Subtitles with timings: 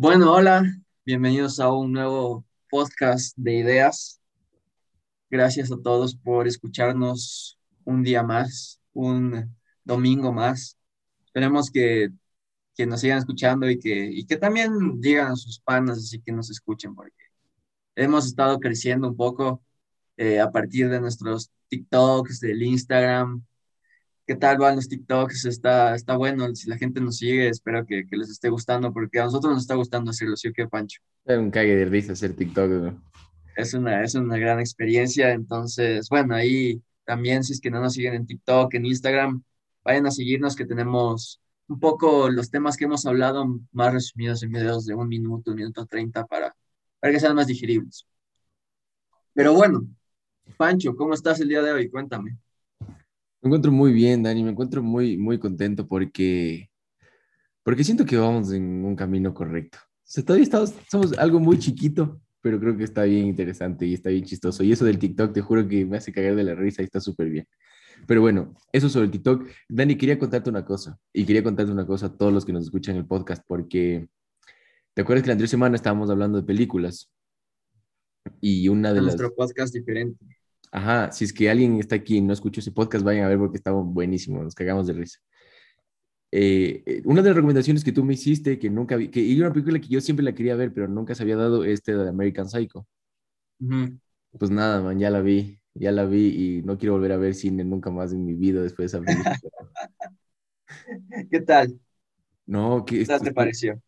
[0.00, 0.62] Bueno, hola,
[1.04, 4.20] bienvenidos a un nuevo podcast de ideas.
[5.28, 10.78] Gracias a todos por escucharnos un día más, un domingo más.
[11.24, 12.10] Esperemos que,
[12.76, 16.30] que nos sigan escuchando y que, y que también digan a sus panas, así que
[16.30, 17.24] nos escuchen, porque
[17.96, 19.64] hemos estado creciendo un poco
[20.16, 23.44] eh, a partir de nuestros TikToks, del Instagram,
[24.28, 28.06] qué tal van los TikToks, está, está bueno, si la gente nos sigue, espero que,
[28.06, 31.00] que les esté gustando, porque a nosotros nos está gustando hacerlo, ¿sí o qué, Pancho?
[31.24, 33.02] Es un cague de risa hacer TikTok, ¿no?
[33.56, 37.94] Es una, es una gran experiencia, entonces, bueno, ahí también, si es que no nos
[37.94, 39.42] siguen en TikTok, en Instagram,
[39.82, 44.52] vayan a seguirnos, que tenemos un poco los temas que hemos hablado más resumidos en
[44.52, 46.54] videos de un minuto, un minuto treinta, para,
[47.00, 48.06] para que sean más digeribles.
[49.32, 49.88] Pero bueno,
[50.58, 51.88] Pancho, ¿cómo estás el día de hoy?
[51.88, 52.36] Cuéntame.
[53.40, 56.70] Me encuentro muy bien, Dani, me encuentro muy, muy contento porque,
[57.62, 59.78] porque siento que vamos en un camino correcto.
[59.80, 63.94] O sea, todavía estamos, somos algo muy chiquito, pero creo que está bien interesante y
[63.94, 64.64] está bien chistoso.
[64.64, 67.00] Y eso del TikTok, te juro que me hace cagar de la risa y está
[67.00, 67.46] súper bien.
[68.06, 69.46] Pero bueno, eso sobre el TikTok.
[69.68, 70.98] Dani, quería contarte una cosa.
[71.12, 74.08] Y quería contarte una cosa a todos los que nos escuchan en el podcast, porque
[74.94, 77.12] ¿te acuerdas que la anterior semana estábamos hablando de películas?
[78.40, 80.37] Y una de Nuestro podcast diferente.
[80.70, 83.38] Ajá, si es que alguien está aquí y no escuchó ese podcast, vayan a ver
[83.38, 85.18] porque estaba buenísimo, nos cagamos de risa.
[86.30, 89.40] Eh, eh, una de las recomendaciones que tú me hiciste, que nunca vi, que y
[89.40, 92.08] una película que yo siempre la quería ver, pero nunca se había dado, este de
[92.08, 92.86] American Psycho.
[94.38, 97.34] Pues nada, man, ya la vi, ya la vi y no quiero volver a ver
[97.34, 99.38] cine nunca más en mi vida después de esa película.
[101.30, 101.80] ¿Qué tal?
[102.44, 103.80] No, ¿qué tal te pareció?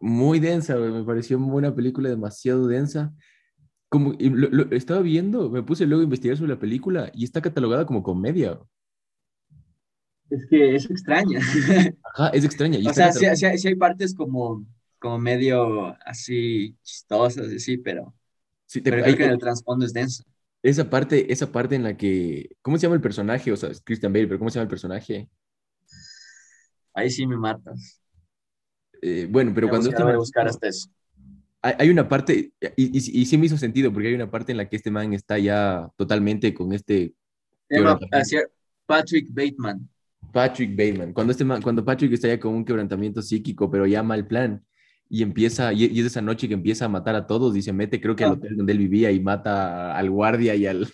[0.00, 3.14] Muy densa, me pareció una película demasiado densa
[3.88, 7.86] como lo, estaba viendo, me puse luego a investigar sobre la película y está catalogada
[7.86, 8.60] como comedia.
[10.28, 11.40] Es que es extraña.
[12.14, 12.78] Ajá, es extraña.
[12.88, 14.66] o sea, sí, hay partes como,
[14.98, 18.14] como medio así chistosas, sí, pero,
[18.66, 20.22] sí, te, pero creo que el trasfondo es denso.
[20.62, 23.52] Esa parte, esa parte en la que, ¿cómo se llama el personaje?
[23.52, 25.30] O sea, es Christian Bale, pero ¿cómo se llama el personaje?
[26.92, 28.02] Ahí sí me matas.
[29.00, 29.88] Eh, bueno, pero cuando...
[29.88, 30.90] Este voy a buscar hasta eso
[31.60, 34.68] hay una parte, y, y, sí me hizo sentido, porque hay una parte en la
[34.68, 37.14] que este man está ya totalmente con este...
[38.86, 39.88] Patrick Bateman.
[40.32, 41.12] Patrick Bateman.
[41.12, 44.64] Cuando, este cuando Patrick está ya con un quebrantamiento psíquico, pero ya mal plan,
[45.08, 48.00] y empieza, y, es esa noche que empieza a matar a todos, y se mete,
[48.00, 50.88] creo que al hotel donde él vivía, y mata al guardia y al...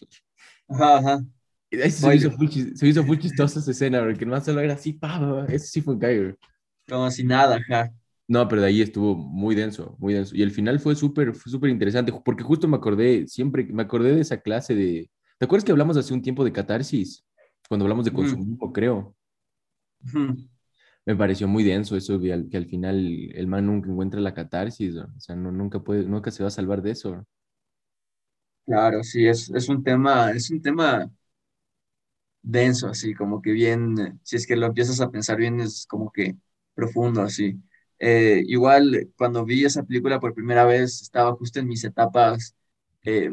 [0.68, 1.24] Ajá, ajá.
[1.90, 5.66] se, hizo muy, se hizo chistosa esa escena, porque no solo era así, pa, eso
[5.66, 6.38] sí fue un caer.
[6.88, 7.92] Como si nada, ajá.
[8.26, 10.34] No, pero de ahí estuvo muy denso, muy denso.
[10.34, 14.22] Y el final fue súper, súper interesante, porque justo me acordé, siempre me acordé de
[14.22, 15.10] esa clase de...
[15.38, 17.24] ¿Te acuerdas que hablamos hace un tiempo de catarsis?
[17.68, 19.14] Cuando hablamos de consumismo, creo.
[21.06, 24.32] Me pareció muy denso eso, que al, que al, final el man nunca encuentra la
[24.32, 27.26] catarsis, o sea, no, nunca, puede, nunca se va a salvar de eso.
[28.64, 31.10] Claro, sí, es, es un tema, es un tema
[32.40, 36.10] denso, así, como que bien, si es que lo empiezas a pensar bien, es como
[36.10, 36.36] que
[36.74, 37.60] profundo, así.
[38.06, 42.54] Eh, igual cuando vi esa película por primera vez estaba justo en mis etapas
[43.02, 43.30] eh,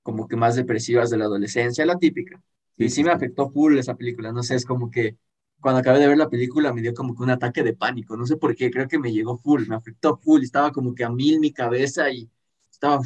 [0.00, 2.40] como que más depresivas de la adolescencia, la típica.
[2.76, 5.16] Y sí me afectó full esa película, no sé, es como que
[5.60, 8.24] cuando acabé de ver la película me dio como que un ataque de pánico, no
[8.24, 11.10] sé por qué, creo que me llegó full, me afectó full, estaba como que a
[11.10, 12.30] mil mi cabeza y
[12.70, 13.00] estaba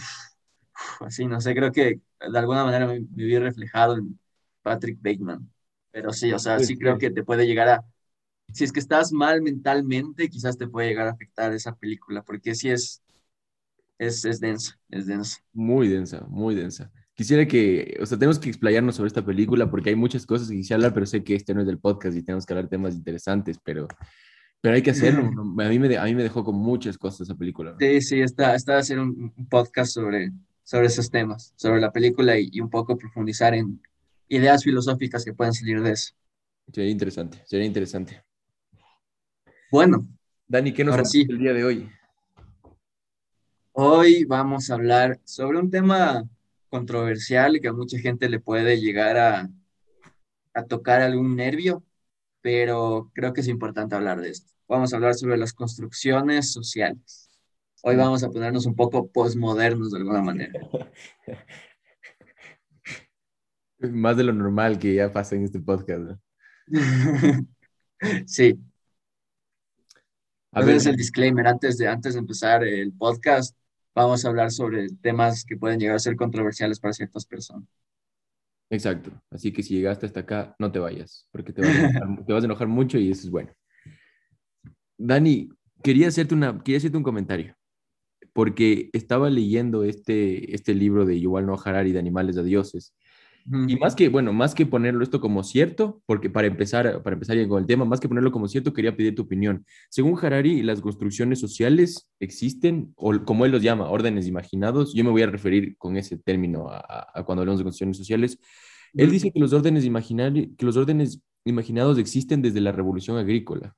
[1.00, 2.00] así, no sé, creo que
[2.30, 4.18] de alguna manera me, me vi reflejado en
[4.60, 5.50] Patrick Bateman.
[5.90, 7.84] Pero sí, o sea, sí creo que te puede llegar a,
[8.52, 12.54] si es que estás mal mentalmente, quizás te puede llegar a afectar esa película, porque
[12.54, 13.02] sí es,
[13.98, 15.38] es, es densa, es densa.
[15.52, 16.90] Muy densa, muy densa.
[17.14, 20.56] Quisiera que, o sea, tenemos que explayarnos sobre esta película porque hay muchas cosas que
[20.56, 22.94] quisiera hablar, pero sé que este no es del podcast y tenemos que hablar temas
[22.94, 23.88] interesantes, pero,
[24.60, 25.22] pero hay que hacerlo.
[25.64, 27.74] A mí, me, a mí me dejó con muchas cosas esa película.
[27.78, 30.30] Sí, sí, está, está hacer un, podcast sobre,
[30.62, 33.80] sobre esos temas, sobre la película y, y un poco profundizar en
[34.28, 36.12] ideas filosóficas que pueden salir de eso.
[36.70, 38.25] Sería interesante, sería interesante.
[39.76, 40.08] Bueno.
[40.48, 41.26] Dani, ¿qué nos sí.
[41.28, 41.90] el día de hoy?
[43.72, 46.24] Hoy vamos a hablar sobre un tema
[46.70, 49.50] controversial que a mucha gente le puede llegar a,
[50.54, 51.84] a tocar algún nervio,
[52.40, 54.50] pero creo que es importante hablar de esto.
[54.66, 57.28] Vamos a hablar sobre las construcciones sociales.
[57.82, 60.58] Hoy vamos a ponernos un poco postmodernos de alguna manera.
[63.78, 66.18] Más de lo normal que ya pasa en este podcast.
[68.26, 68.58] sí,
[70.56, 73.54] a ver, es el disclaimer antes de, antes de empezar el podcast.
[73.94, 77.68] Vamos a hablar sobre temas que pueden llegar a ser controversiales para ciertas personas.
[78.70, 79.10] Exacto.
[79.30, 82.32] Así que si llegaste hasta acá, no te vayas, porque te vas a enojar, te
[82.32, 83.52] vas a enojar mucho y eso es bueno.
[84.96, 85.50] Dani,
[85.82, 87.54] quería hacerte, una, quería hacerte un comentario,
[88.32, 92.94] porque estaba leyendo este, este libro de Yuval Noah Harari de Animales a Dioses,
[93.48, 97.36] y más que, bueno, más que ponerlo esto como cierto, porque para empezar, para empezar
[97.46, 99.64] con el tema, más que ponerlo como cierto, quería pedir tu opinión.
[99.88, 104.94] Según Harari, las construcciones sociales existen, o como él los llama, órdenes imaginados.
[104.94, 108.38] Yo me voy a referir con ese término a, cuando hablamos de construcciones sociales.
[108.94, 113.76] Él dice que los órdenes que los órdenes imaginados existen desde la revolución agrícola,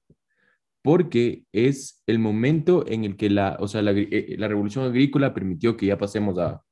[0.82, 5.34] porque es el momento en el que la, o sea, la, eh, la revolución agrícola
[5.34, 6.62] permitió que ya pasemos a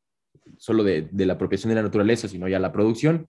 [0.59, 3.29] solo de, la apropiación de la naturaleza, sino ya la producción,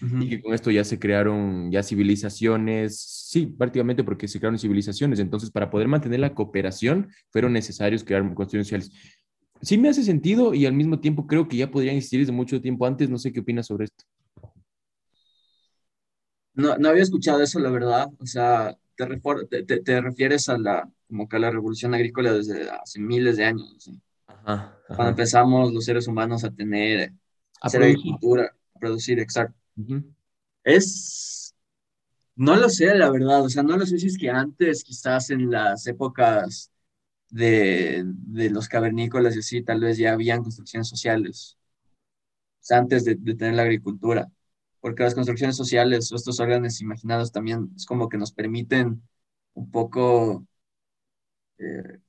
[0.00, 5.18] y que con esto ya se crearon ya civilizaciones, sí, prácticamente porque se crearon civilizaciones,
[5.18, 8.92] entonces para poder mantener la cooperación fueron necesarios crear cuestiones sociales.
[9.62, 12.60] Sí me hace sentido y al mismo tiempo creo que ya podrían existir desde mucho
[12.60, 14.04] tiempo antes, no sé qué opinas sobre esto.
[16.54, 20.88] No, no había escuchado eso, la verdad, o sea, te, te, te, refieres a la,
[21.08, 23.98] como que a la revolución agrícola desde hace miles de años, ¿sí?
[24.88, 27.10] Cuando empezamos los seres humanos a tener,
[27.60, 29.58] a hacer agricultura, a producir, exacto.
[30.62, 31.54] Es,
[32.36, 35.30] no lo sé, la verdad, o sea, no lo sé si es que antes, quizás
[35.30, 36.70] en las épocas
[37.30, 41.58] de, de los cavernícolas y así, tal vez ya habían construcciones sociales,
[42.60, 44.30] o sea, antes de, de tener la agricultura,
[44.80, 49.02] porque las construcciones sociales o estos órganos imaginados también es como que nos permiten
[49.54, 50.46] un poco
[51.58, 52.00] eh,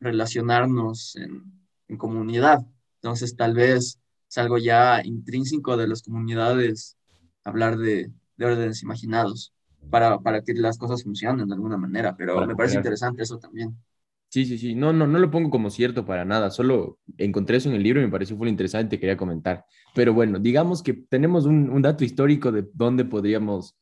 [0.00, 2.60] relacionarnos en, en comunidad.
[2.96, 6.96] Entonces, tal vez es algo ya intrínseco de las comunidades
[7.44, 9.52] hablar de, de órdenes imaginados
[9.90, 13.76] para, para que las cosas funcionen de alguna manera, pero me parece interesante eso también.
[14.30, 14.74] Sí, sí, sí.
[14.74, 16.50] No, no, no lo pongo como cierto para nada.
[16.50, 18.98] Solo encontré eso en el libro y me pareció muy interesante.
[18.98, 19.64] Quería comentar.
[19.94, 23.76] Pero bueno, digamos que tenemos un, un dato histórico de dónde podríamos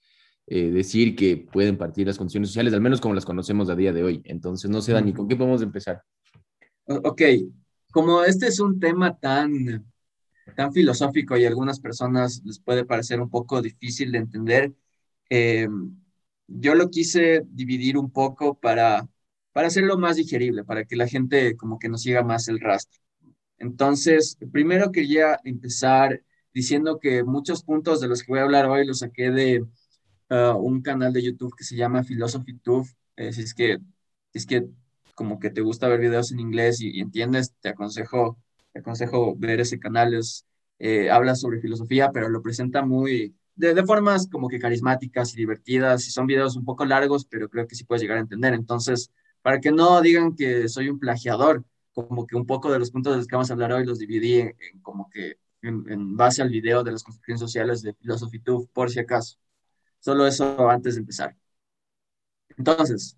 [0.47, 3.95] eh, decir que pueden partir las condiciones sociales, al menos como las conocemos a día
[3.95, 4.21] de hoy.
[4.25, 6.03] Entonces, no sé, Dani, ¿con qué podemos empezar?
[6.85, 7.23] Ok,
[7.93, 9.87] como este es un tema tan,
[10.57, 14.73] tan filosófico y a algunas personas les puede parecer un poco difícil de entender,
[15.31, 15.69] eh,
[16.49, 19.09] yo lo quise dividir un poco para,
[19.53, 23.01] para hacerlo más digerible, para que la gente como que nos siga más el rastro.
[23.59, 26.23] Entonces, primero quería empezar
[26.53, 29.63] diciendo que muchos puntos de los que voy a hablar hoy los saqué de
[30.31, 32.89] uh, un canal de YouTube que se llama Philosophy Tube.
[33.17, 33.79] Eh, si es que,
[34.33, 34.67] si es que
[35.15, 38.39] como que te gusta ver videos en inglés y, entiendes, te aconsejo,
[38.73, 40.15] te aconsejo ver ese canal.
[40.15, 40.47] Es,
[40.79, 46.07] eh, habla sobre filosofía, pero lo presenta muy, de, formas como que carismáticas y divertidas.
[46.09, 48.55] Y son videos un poco largos, pero creo que sí puedes llegar a entender.
[48.55, 49.11] Entonces,
[49.43, 53.13] para que no digan que soy un plagiador, como que un poco de los puntos
[53.13, 56.51] de los que vamos a hablar hoy los dividí en, como que en, base al
[56.51, 59.39] video de las construcciones sociales de Philosophy Tube, por si acaso.
[60.01, 61.37] Solo eso antes de empezar.
[62.57, 63.17] Entonces,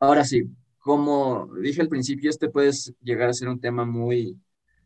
[0.00, 0.50] ahora sí,
[0.84, 2.70] como dije al principio, este puede
[3.02, 4.38] llegar a ser un tema muy,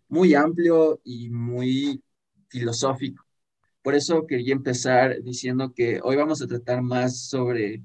[0.08, 2.02] muy amplio y muy
[2.48, 3.24] filosófico.
[3.82, 7.82] Por eso quería empezar diciendo que hoy vamos a tratar más sobre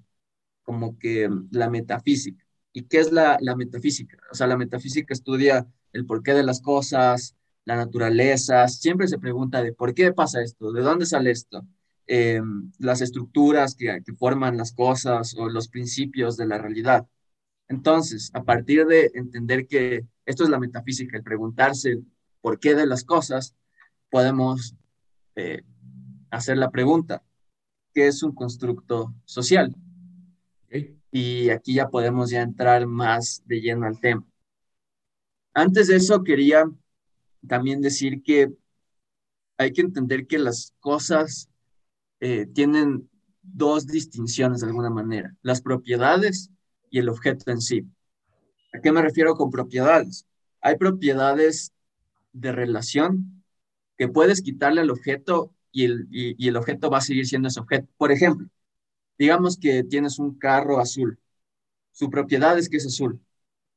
[0.64, 2.46] como que la metafísica.
[2.74, 4.18] ¿Y qué es la, la metafísica?
[4.32, 9.64] O sea, la metafísica estudia el porqué de las cosas, la naturaleza, siempre se pregunta
[9.64, 11.66] de por qué pasa esto, de dónde sale esto,
[12.08, 17.08] em, las estructuras que, que forman las cosas o los principios de la realidad.
[17.74, 22.04] Entonces, a partir de entender que esto es la metafísica, el preguntarse
[22.40, 23.56] por qué de las cosas,
[24.12, 24.76] podemos
[25.36, 25.64] eh,
[26.30, 27.24] hacer la pregunta,
[27.92, 29.76] ¿qué es un constructo social?
[31.12, 34.24] Y aquí ya podemos ya entrar más de lleno al tema.
[35.56, 36.70] Antes de eso, quería
[37.48, 38.54] también decir que
[39.58, 41.50] hay que entender que las cosas
[42.20, 43.10] eh, tienen
[43.42, 46.52] dos distinciones de alguna manera, las propiedades
[46.94, 47.88] y el objeto en sí.
[48.72, 50.28] ¿A qué me refiero con propiedades?
[50.62, 51.74] Hay propiedades
[52.34, 53.44] de relación
[53.98, 57.60] que puedes quitarle al objeto y el, y, el objeto va a seguir siendo ese
[57.60, 57.88] objeto.
[57.98, 58.48] Por ejemplo,
[59.18, 61.20] digamos que tienes un carro azul.
[61.92, 63.20] Su propiedad es que es azul,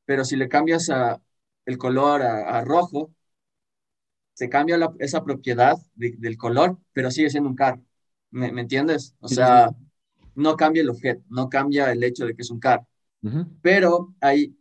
[0.04, 1.22] pero si le cambias a,
[1.64, 3.14] el color a, rojo,
[4.34, 7.82] se cambia esa propiedad del color, pero sigue siendo un carro.
[8.30, 9.14] ¿Me, me entiendes?
[9.20, 9.70] O sea,
[10.34, 12.86] no cambia el objeto, no cambia el hecho de que es un carro.
[13.62, 14.56] Pero hay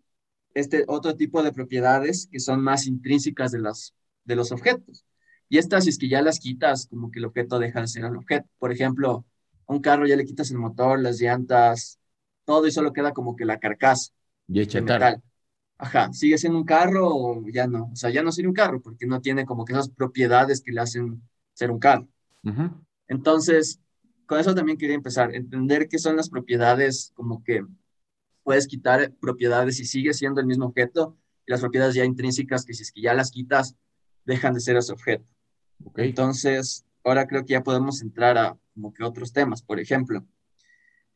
[0.54, 3.94] este otro tipo de propiedades que son más intrínsecas de, las,
[4.24, 5.06] de los objetos.
[5.50, 8.06] Y estas, si es que ya las quitas, como que el objeto deja de ser
[8.06, 8.48] el objeto.
[8.58, 9.26] Por ejemplo,
[9.68, 12.00] a un carro ya le quitas el motor, las llantas,
[12.46, 14.12] todo y solo queda como que la carcasa
[14.72, 15.22] y de metal.
[15.78, 17.90] Ajá, sigue siendo un carro o ya no.
[17.92, 20.72] O sea, ya no sería un carro porque no tiene como que esas propiedades que
[20.72, 21.22] le hacen
[21.54, 22.08] ser un carro.
[23.08, 23.80] Entonces,
[24.26, 27.64] con eso también quería empezar, entender qué son las propiedades como que
[28.46, 32.76] puedes quitar propiedades y sigue siendo el mismo objeto, y las propiedades ya intrínsecas que
[32.76, 33.76] si es que ya las quitas,
[34.24, 35.26] dejan de ser ese objeto.
[35.96, 40.24] Entonces, ahora creo que ya podemos entrar a como que otros temas, por ejemplo,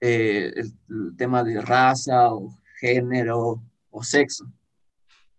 [0.02, 0.74] eh, el,
[1.18, 4.52] tema de raza o género o sexo.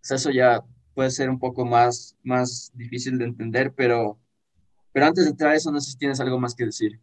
[0.01, 0.63] Pues eso ya
[0.95, 4.21] puede ser un poco más, más difícil de entender, pero,
[4.93, 7.01] pero antes de entrar a eso, no sé si tienes algo más que decir.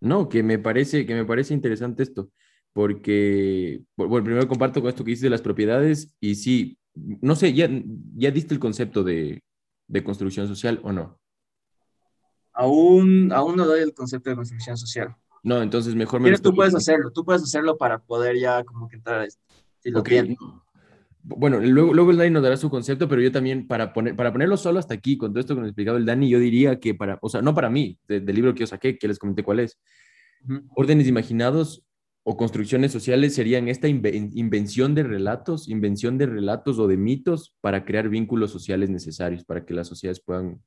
[0.00, 2.30] No, que me parece, que me parece interesante esto,
[2.72, 7.52] porque, bueno, primero comparto con esto que dices de las propiedades y sí, no sé,
[7.52, 7.68] ya,
[8.14, 9.42] ya diste el concepto de,
[9.88, 11.18] de construcción social o no?
[12.54, 15.14] Aún, aún no doy el concepto de construcción social.
[15.42, 16.36] No, entonces mejor me...
[16.38, 19.42] Tú puedes hacerlo, tú puedes hacerlo para poder ya como que entrar a esto.
[19.80, 20.02] Si lo
[21.22, 24.32] Bueno, luego, luego el Dani nos dará su concepto, pero yo también, para, poner, para
[24.32, 26.78] ponerlo solo hasta aquí, con todo esto que nos ha explicado el Dani, yo diría
[26.78, 29.42] que para, o sea, no para mí, del libro que yo saqué, que les comenté
[29.42, 29.78] cuál es,
[30.76, 31.84] órdenes imaginados
[32.24, 37.84] o construcciones sociales serían esta invención de relatos, invención de relatos o de mitos para
[37.84, 40.62] crear vínculos sociales necesarios, para que las sociedades puedan,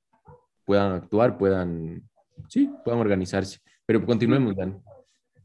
[0.66, 2.04] puedan actuar, puedan,
[2.50, 3.60] sí, puedan organizarse.
[3.86, 4.82] Pero continuemos, Dan.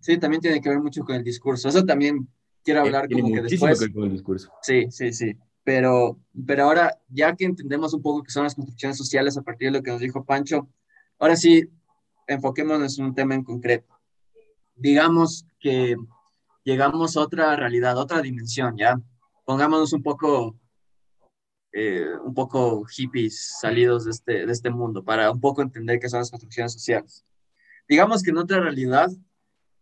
[0.00, 1.68] Sí, también tiene que ver mucho con el discurso.
[1.68, 2.26] Eso también
[2.64, 3.78] quiero hablar como que después.
[3.78, 4.50] Que con el discurso.
[4.62, 5.36] Sí, sí, sí.
[5.62, 9.70] Pero, pero ahora, ya que entendemos un poco qué son las construcciones sociales a partir
[9.70, 10.68] de lo que nos dijo Pancho,
[11.18, 11.68] ahora sí,
[12.26, 13.99] enfoquémonos en un tema en concreto.
[14.80, 15.94] Digamos que
[16.64, 18.98] llegamos a otra realidad, otra dimensión, ¿ya?
[19.44, 20.56] Pongámonos un poco,
[21.72, 26.08] eh, un poco hippies salidos de este, de este mundo para un poco entender qué
[26.08, 27.26] son las construcciones sociales.
[27.86, 29.10] Digamos que en otra realidad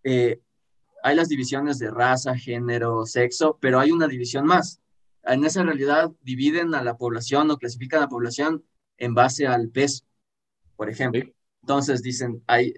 [0.02, 0.40] eh,
[1.04, 4.80] hay las divisiones de raza, género, sexo, pero hay una división más.
[5.22, 8.64] En esa realidad dividen a la población o clasifican a la población
[8.96, 10.04] en base al peso,
[10.74, 11.22] por ejemplo.
[11.62, 12.74] Entonces dicen, hay,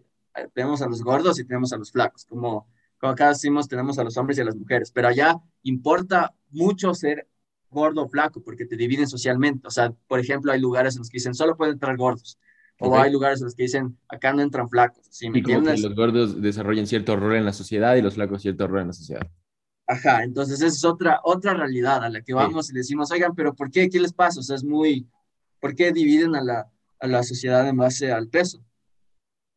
[0.54, 2.66] tenemos a los gordos y tenemos a los flacos, como,
[2.98, 6.94] como acá decimos, tenemos a los hombres y a las mujeres, pero allá importa mucho
[6.94, 7.28] ser
[7.70, 9.66] gordo o flaco porque te dividen socialmente.
[9.66, 12.38] O sea, por ejemplo, hay lugares en los que dicen, solo pueden entrar gordos.
[12.82, 15.06] O hay lugares en los que dicen, acá no entran flacos.
[15.10, 15.28] ¿sí?
[15.28, 15.82] ¿Me entiendes?
[15.82, 18.92] los gordos desarrollan cierto rol en la sociedad y los flacos cierto rol en la
[18.94, 19.30] sociedad.
[19.86, 23.54] Ajá, entonces esa es otra, otra realidad a la que vamos y decimos, oigan, pero
[23.54, 23.90] ¿por qué?
[23.90, 24.40] ¿Qué les pasa?
[24.40, 25.06] O sea, es muy,
[25.58, 26.70] ¿por qué dividen a la,
[27.00, 28.64] a la sociedad en base al peso?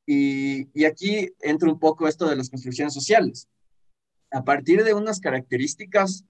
[0.05, 3.47] Y, y aquí entra un poco esto de las construcciones sociales.
[4.31, 6.25] A partir de unas características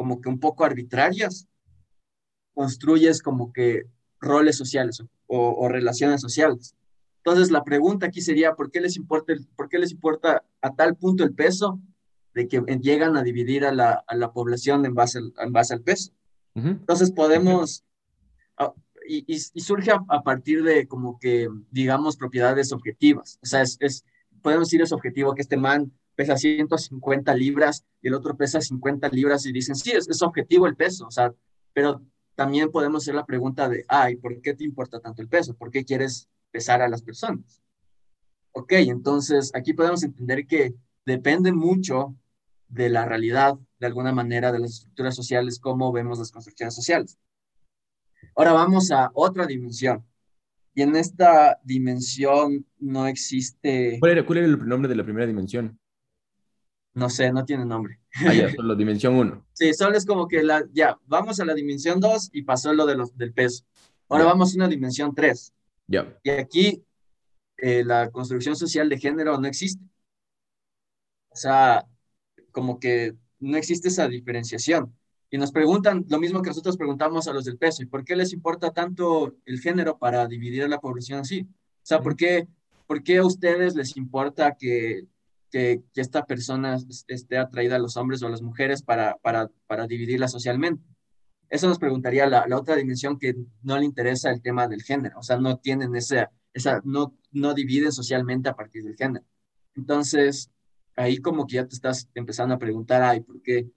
[0.00, 1.46] como que un poco arbitrarias,
[2.54, 3.82] construyes como que
[4.18, 6.74] roles sociales o, relaciones sociales.
[7.18, 10.96] Entonces, la pregunta aquí sería, ¿por qué les importa, por qué les importa a tal
[10.96, 11.80] punto el peso
[12.32, 15.74] de que llegan a dividir a la, a la población en base al, en base
[15.74, 16.12] al peso?
[16.54, 17.84] Entonces, podemos,
[18.56, 18.72] ah,
[19.10, 23.38] y, y, surge a, partir de como que, digamos, propiedades objetivas.
[23.42, 24.04] O sea, es, es,
[24.40, 29.08] podemos decir es objetivo que este man pesa 150 libras y el otro pesa 50
[29.08, 31.32] libras y dicen, sí, es, es objetivo el peso, o sea,
[31.72, 32.02] pero
[32.34, 35.54] también podemos hacer la pregunta de, ay, ¿por qué te importa tanto el peso?
[35.54, 37.60] ¿Por qué quieres pesar a las personas?
[38.52, 40.74] Ok, entonces aquí podemos entender que
[41.04, 42.14] depende mucho
[42.68, 47.18] de la realidad, de alguna manera, de las estructuras sociales, cómo vemos las construcciones sociales.
[48.36, 50.04] Ahora vamos a otra dimensión.
[50.74, 53.98] Y en esta dimensión no existe...
[53.98, 55.78] ¿Cuál era, cuál era el nombre de la primera dimensión?
[56.94, 58.00] No sé, no tiene nombre.
[58.26, 59.46] Ah, ya, solo dimensión 1.
[59.52, 62.86] sí, solo es como que la, ya, vamos a la dimensión 2 y pasó lo
[62.86, 63.64] de los, del peso.
[64.08, 65.52] Ahora vamos a una dimensión 3.
[65.86, 66.18] Ya.
[66.22, 66.84] Y aquí
[67.58, 69.84] eh, la construcción social de género no existe.
[71.28, 71.86] O sea,
[72.50, 74.94] como que no existe esa diferenciación.
[75.30, 77.82] Y nos preguntan lo mismo que nosotros preguntamos a los del peso.
[77.82, 81.42] ¿Y por qué les importa tanto el género para dividir a la población así?
[81.42, 82.48] O sea, ¿por qué,
[82.86, 85.06] ¿por qué a ustedes les importa que
[85.50, 89.86] que, esta persona esté atraída a los hombres o a las mujeres para, para, para
[89.86, 90.82] dividirla socialmente.
[91.48, 95.18] Eso nos preguntaría la, la, otra dimensión que no le interesa el tema del género,
[95.18, 99.24] o sea, no tienen esa, esa no, no dividen socialmente a partir del género.
[99.74, 100.50] Entonces,
[100.94, 103.68] ahí como que ya te estás empezando a preguntar, ay, ¿por qué?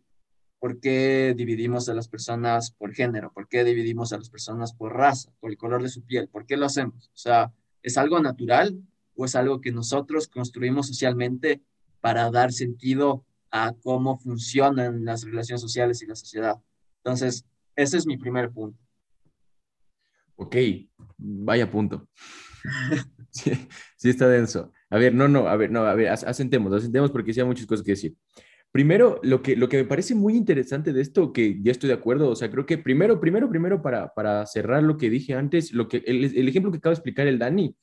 [0.63, 3.34] ¿Por qué dividimos a las personas por género?
[3.34, 6.29] ¿Por qué dividimos a las personas por raza, por el color de su piel?
[6.29, 7.10] ¿Por qué lo hacemos?
[7.10, 7.51] O sea,
[7.82, 8.82] ¿es algo natural
[9.13, 11.62] o es algo que nosotros construimos socialmente
[12.00, 16.55] para dar sentido a cómo funcionan las relaciones sociales y la sociedad.
[17.03, 18.79] Entonces, ese es mi primer punto.
[20.38, 20.55] Ok,
[21.17, 22.08] vaya punto.
[23.32, 23.67] sí,
[23.98, 24.72] sí, está denso.
[24.89, 27.65] A ver, no, no, a ver, no, a ver, asentemos, asentemos porque sí hay muchas
[27.65, 28.15] cosas que decir.
[28.74, 31.94] Primero, lo que, lo que me parece muy interesante de esto, que ya estoy de
[31.94, 35.74] acuerdo, o sea, creo que primero, primero, primero, para, para cerrar lo que dije antes,
[35.74, 37.75] lo que, el, el ejemplo que acaba de explicar el Dani,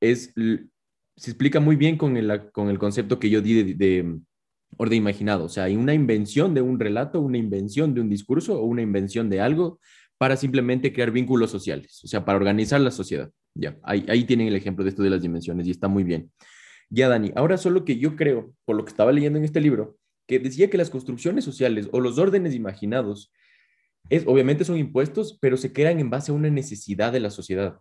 [0.00, 4.18] es, se explica muy bien con el, con el concepto que yo di de,
[4.76, 5.44] orden imaginado.
[5.44, 8.82] O sea, hay una invención de un relato, una invención de un discurso o una
[8.82, 9.78] invención de algo
[10.18, 13.30] para simplemente crear vínculos sociales, o sea, para organizar la sociedad.
[13.54, 16.32] Ya, ahí, ahí tienen el ejemplo de esto de las dimensiones y está muy bien.
[16.94, 19.96] Ya, Dani, ahora solo que yo creo, por lo que estaba leyendo en este libro,
[20.28, 23.32] que decía que las construcciones sociales o los órdenes imaginados,
[24.10, 27.80] es, obviamente son impuestos, pero se crean en base a una necesidad de la sociedad.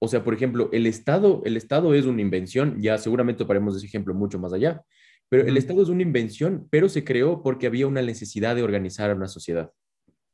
[0.00, 3.86] O sea, por ejemplo, el Estado, el Estado es una invención, ya seguramente toparemos ese
[3.86, 4.82] ejemplo mucho más allá,
[5.28, 9.10] pero el Estado es una invención, pero se creó porque había una necesidad de organizar
[9.10, 9.70] a una sociedad.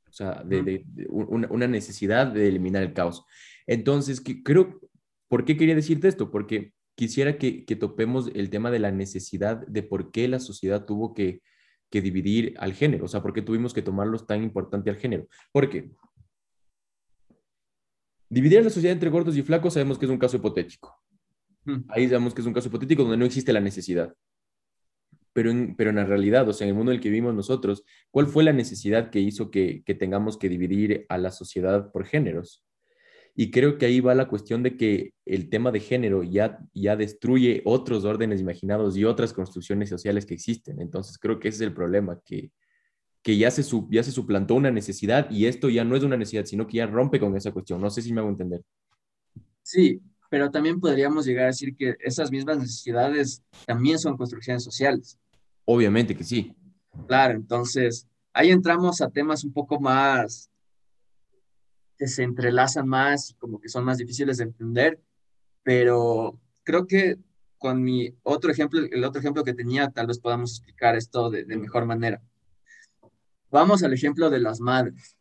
[0.09, 3.25] O sea, de, una, necesidad de eliminar el caos.
[3.67, 4.81] Entonces, que, creo,
[5.29, 6.31] ¿por qué quería decirte esto?
[6.31, 10.85] Porque quisiera que, que, topemos el tema de la necesidad de por qué la sociedad
[10.85, 11.43] tuvo que,
[11.91, 15.27] que dividir al género, o sea, por qué tuvimos que tomarlos tan importante al género.
[15.53, 15.91] Porque
[18.29, 21.01] dividir a la sociedad entre gordos y flacos sabemos que es un caso hipotético.
[21.89, 24.15] Ahí sabemos que es un caso hipotético donde no existe la necesidad
[25.35, 27.35] pero en, pero en la realidad, o sea, en el mundo en el que vivimos
[27.35, 31.91] nosotros, ¿cuál fue la necesidad que hizo que, que tengamos que dividir a la sociedad
[31.91, 32.64] por géneros?
[33.37, 36.95] Y creo que ahí va la cuestión de que el tema de género ya, ya
[36.95, 40.81] destruye otros órdenes imaginados y otras construcciones sociales que existen.
[40.81, 42.53] Entonces creo que ese es el problema, que,
[43.23, 46.45] que ya, se ya se suplantó una necesidad y esto ya no es una necesidad,
[46.45, 47.81] sino que ya rompe con esa cuestión.
[47.81, 48.63] No sé si me hago entender.
[49.63, 50.01] Sí,
[50.31, 55.19] pero también podríamos llegar a decir que esas mismas necesidades también son construcciones sociales.
[55.65, 56.55] Obviamente que sí.
[57.09, 60.51] Claro, entonces ahí entramos a temas un poco más
[61.97, 65.01] que se entrelazan más como que son más difíciles de entender,
[65.63, 67.19] pero creo que
[67.59, 71.47] con mi otro ejemplo, el otro ejemplo que tenía, tal vez podamos explicar esto de,
[71.47, 72.23] mejor manera.
[73.51, 75.17] Vamos al ejemplo de las madres.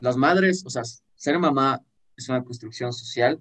[0.00, 0.82] Las madres, o sea,
[1.14, 1.82] ser mamá
[2.14, 3.40] es una construcción social.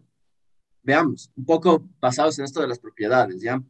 [0.82, 3.62] Veamos, un poco basados en esto de las propiedades, ¿ya?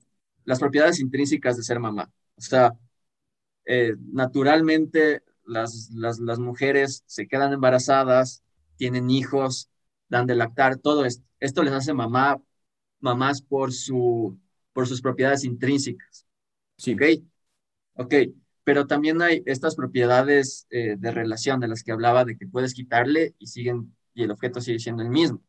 [0.44, 2.12] Las propiedades intrínsecas de ser mamá.
[2.36, 2.78] O sea,
[3.66, 8.44] eh, naturalmente las, las, mujeres se quedan embarazadas,
[8.78, 9.70] tienen hijos,
[10.10, 11.26] dan de lactar, todo esto.
[11.40, 12.42] Esto les hace mamá,
[13.00, 14.40] mamás por, su,
[14.74, 16.26] por sus propiedades intrínsecas.
[16.78, 16.94] Sí.
[16.94, 17.02] ¿Ok?
[17.96, 18.14] Ok.
[18.64, 22.74] Pero también hay estas propiedades eh, de relación de las que hablaba, de que puedes
[22.74, 25.42] quitarle y siguen, y el objeto sigue siendo el mismo.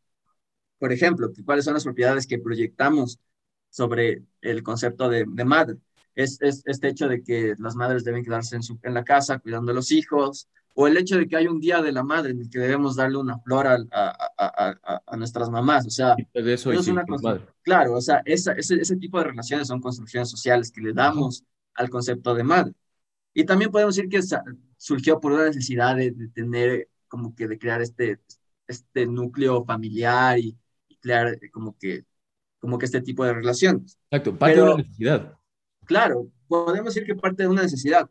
[0.77, 3.19] Por ejemplo, ¿cuáles son las propiedades que proyectamos
[3.69, 5.77] sobre el concepto de, de madre?
[6.23, 9.71] es, este hecho de que las madres deben quedarse en, su, en la casa cuidando
[9.71, 10.49] a los hijos,
[10.81, 12.95] o el hecho de que hay un día de la madre en el que debemos
[12.95, 15.85] darle una flor a, a, a, nuestras mamás.
[15.85, 17.03] O sea, de eso, es una
[17.63, 21.43] claro, o sea, esa, ese, ese tipo de relaciones son construcciones sociales que le damos
[21.73, 22.71] al concepto de madre.
[23.33, 24.21] Y también podemos decir que
[24.77, 28.21] surgió por una necesidad de, tener, como que de crear este,
[28.65, 30.57] este núcleo familiar y,
[31.01, 32.05] crear como que,
[32.57, 33.97] como que este tipo de relaciones.
[34.09, 35.37] Exacto, parte de una necesidad.
[35.83, 38.09] Claro, podemos decir que parte de una necesidad,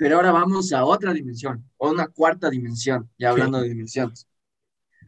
[0.00, 4.26] pero ahora vamos a otra dimensión, o una cuarta dimensión, ya hablando de dimensiones.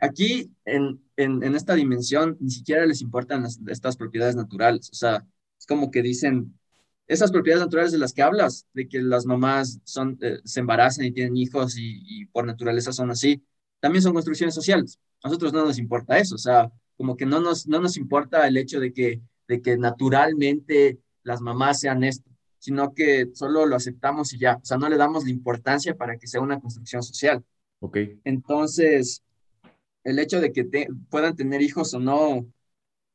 [0.02, 5.26] Aquí, en, en, en, esta dimensión, ni siquiera les importan estas propiedades naturales, o sea,
[5.58, 6.58] es como que dicen,
[7.06, 11.06] esas propiedades naturales de las que hablas, de que las mamás son, eh, se embarazan
[11.06, 13.42] y tienen hijos y, y por naturaleza son así,
[13.80, 15.00] también son construcciones sociales.
[15.22, 18.46] A nosotros no nos importa eso, o sea, como que no nos, no nos importa
[18.46, 22.30] el hecho de que, de que naturalmente las mamás sean esto,
[22.62, 26.16] sino que solo lo aceptamos y ya, o sea, no le damos la importancia para
[26.16, 27.44] que sea una construcción social.
[27.80, 27.98] Ok.
[28.22, 29.24] Entonces,
[30.04, 30.64] el hecho de que
[31.10, 32.46] puedan tener hijos o no,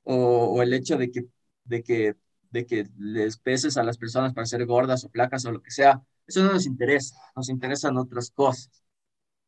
[0.04, 1.28] o, el hecho de que,
[1.64, 2.16] de, que,
[2.52, 5.72] de que les peses a las personas para ser gordas o flacas o lo que
[5.72, 8.70] sea, eso no nos interesa, nos interesan otras cosas.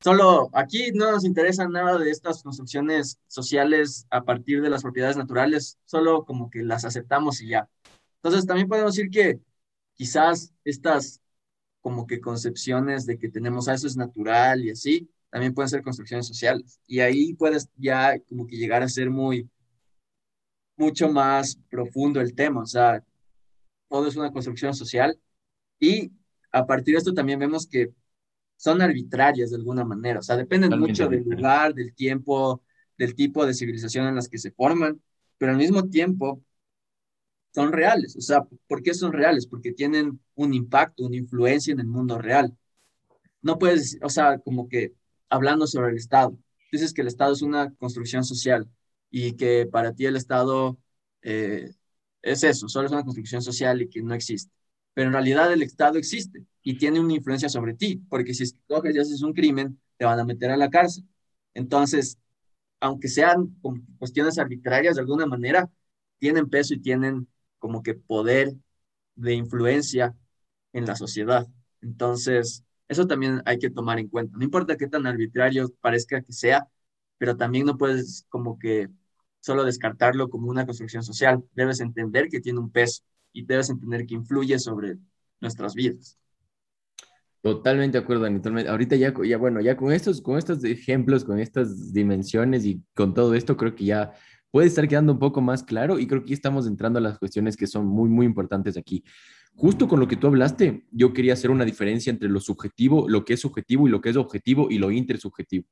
[0.01, 5.17] Solo aquí no nos interesa nada de estas construcciones sociales a partir de las propiedades
[5.17, 7.69] naturales, solo como que las aceptamos y ya.
[8.23, 9.41] Entonces, también podemos decir que
[9.99, 11.21] quizás estas
[11.81, 15.83] como que concepciones de que tenemos a eso es natural y así, también pueden ser
[15.83, 16.79] construcciones sociales.
[16.88, 19.49] Y ahí puedes ya como que llegar a ser muy,
[20.77, 22.62] mucho más profundo el tema.
[22.62, 23.03] O sea,
[23.89, 25.19] todo es una construcción social.
[25.79, 26.12] Y
[26.51, 27.93] a partir de esto también vemos que
[28.57, 30.19] son arbitrarias de alguna manera.
[30.19, 32.62] O sea, dependen mucho del lugar, del tiempo,
[32.97, 35.01] del tipo de civilización en las que se forman,
[35.38, 36.41] pero al mismo tiempo
[37.53, 38.15] son reales.
[38.17, 39.47] O sea, ¿por qué son reales?
[39.47, 42.55] Porque tienen un impacto, una influencia en el mundo real.
[43.41, 44.93] No puedes, o sea, como que
[45.29, 46.38] hablando sobre el Estado,
[46.71, 48.69] dices que el Estado es una construcción social
[49.09, 50.77] y que para ti el Estado
[51.21, 51.71] eh,
[52.21, 54.51] es eso, solo es una construcción social y que no existe.
[54.93, 58.95] Pero en realidad el Estado existe y tiene una influencia sobre ti, porque si coges
[58.95, 61.05] y haces un crimen, te van a meter a la cárcel.
[61.53, 62.17] Entonces,
[62.79, 63.55] aunque sean
[63.97, 65.69] cuestiones arbitrarias de alguna manera,
[66.19, 67.27] tienen peso y tienen
[67.59, 68.53] como que poder
[69.15, 70.15] de influencia
[70.73, 71.47] en la sociedad.
[71.81, 74.37] Entonces, eso también hay que tomar en cuenta.
[74.37, 76.67] No importa qué tan arbitrario parezca que sea,
[77.17, 78.89] pero también no puedes como que
[79.41, 81.43] solo descartarlo como una construcción social.
[81.53, 84.97] Debes entender que tiene un peso y debes entender que influye sobre
[85.39, 86.17] nuestras vidas.
[87.41, 88.41] Totalmente de acuerdo, Dani.
[88.67, 93.13] Ahorita ya, ya, bueno, ya con estos, con estos ejemplos, con estas dimensiones y con
[93.13, 94.13] todo esto, creo que ya
[94.51, 97.55] puede estar quedando un poco más claro y creo que estamos entrando a las cuestiones
[97.55, 99.03] que son muy, muy importantes aquí.
[99.55, 103.25] Justo con lo que tú hablaste, yo quería hacer una diferencia entre lo subjetivo, lo
[103.25, 105.65] que es subjetivo y lo que es objetivo y lo intersubjetivo.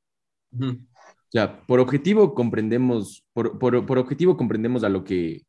[0.52, 5.42] O sea, por objetivo comprendemos, por, por, por, objetivo comprendemos a lo que,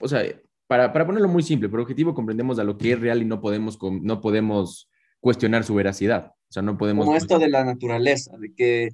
[0.00, 0.22] o sea,
[0.66, 3.40] para, para, ponerlo muy simple, por objetivo comprendemos a lo que es real y no
[3.40, 4.88] podemos, no podemos
[5.20, 6.32] cuestionar su veracidad.
[6.48, 7.04] O sea, no podemos...
[7.04, 8.88] Como esto de la naturaleza, de que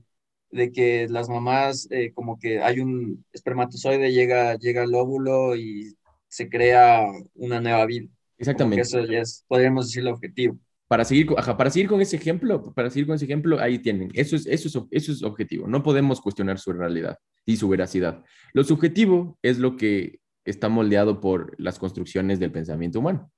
[0.50, 5.94] de que las mamás, eh, como que hay un espermatozoide, llega, llega al óvulo y
[6.28, 8.08] se crea una nueva vida.
[8.38, 8.82] Exactamente.
[8.82, 10.58] eso ya es, podríamos decir, el objetivo.
[10.88, 14.10] Para seguir, para seguir con ese ejemplo, para seguir con ese ejemplo, ahí tienen.
[14.14, 15.68] Eso es, eso, es, eso es objetivo.
[15.68, 18.24] No podemos cuestionar su realidad y su veracidad.
[18.52, 23.30] Lo subjetivo es lo que está moldeado por las construcciones del pensamiento humano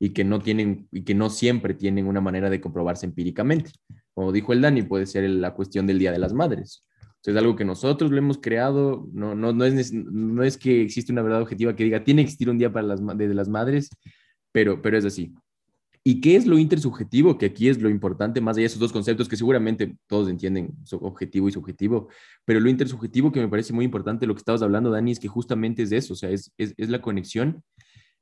[0.00, 3.70] y que no tienen y que no siempre tienen una manera de comprobarse empíricamente.
[4.20, 6.84] Como dijo el Dani, puede ser la cuestión del Día de las Madres.
[7.24, 11.10] es algo que nosotros lo hemos creado, no, no, no, es, no es que existe
[11.10, 13.88] una verdad objetiva que diga, tiene que existir un día para las, de las madres,
[14.52, 15.32] pero, pero es así.
[16.04, 17.38] ¿Y qué es lo intersubjetivo?
[17.38, 20.74] Que aquí es lo importante, más allá de esos dos conceptos que seguramente todos entienden,
[21.00, 22.08] objetivo y subjetivo,
[22.44, 25.28] pero lo intersubjetivo que me parece muy importante, lo que estabas hablando, Dani, es que
[25.28, 27.64] justamente es eso, o sea, es, es la conexión,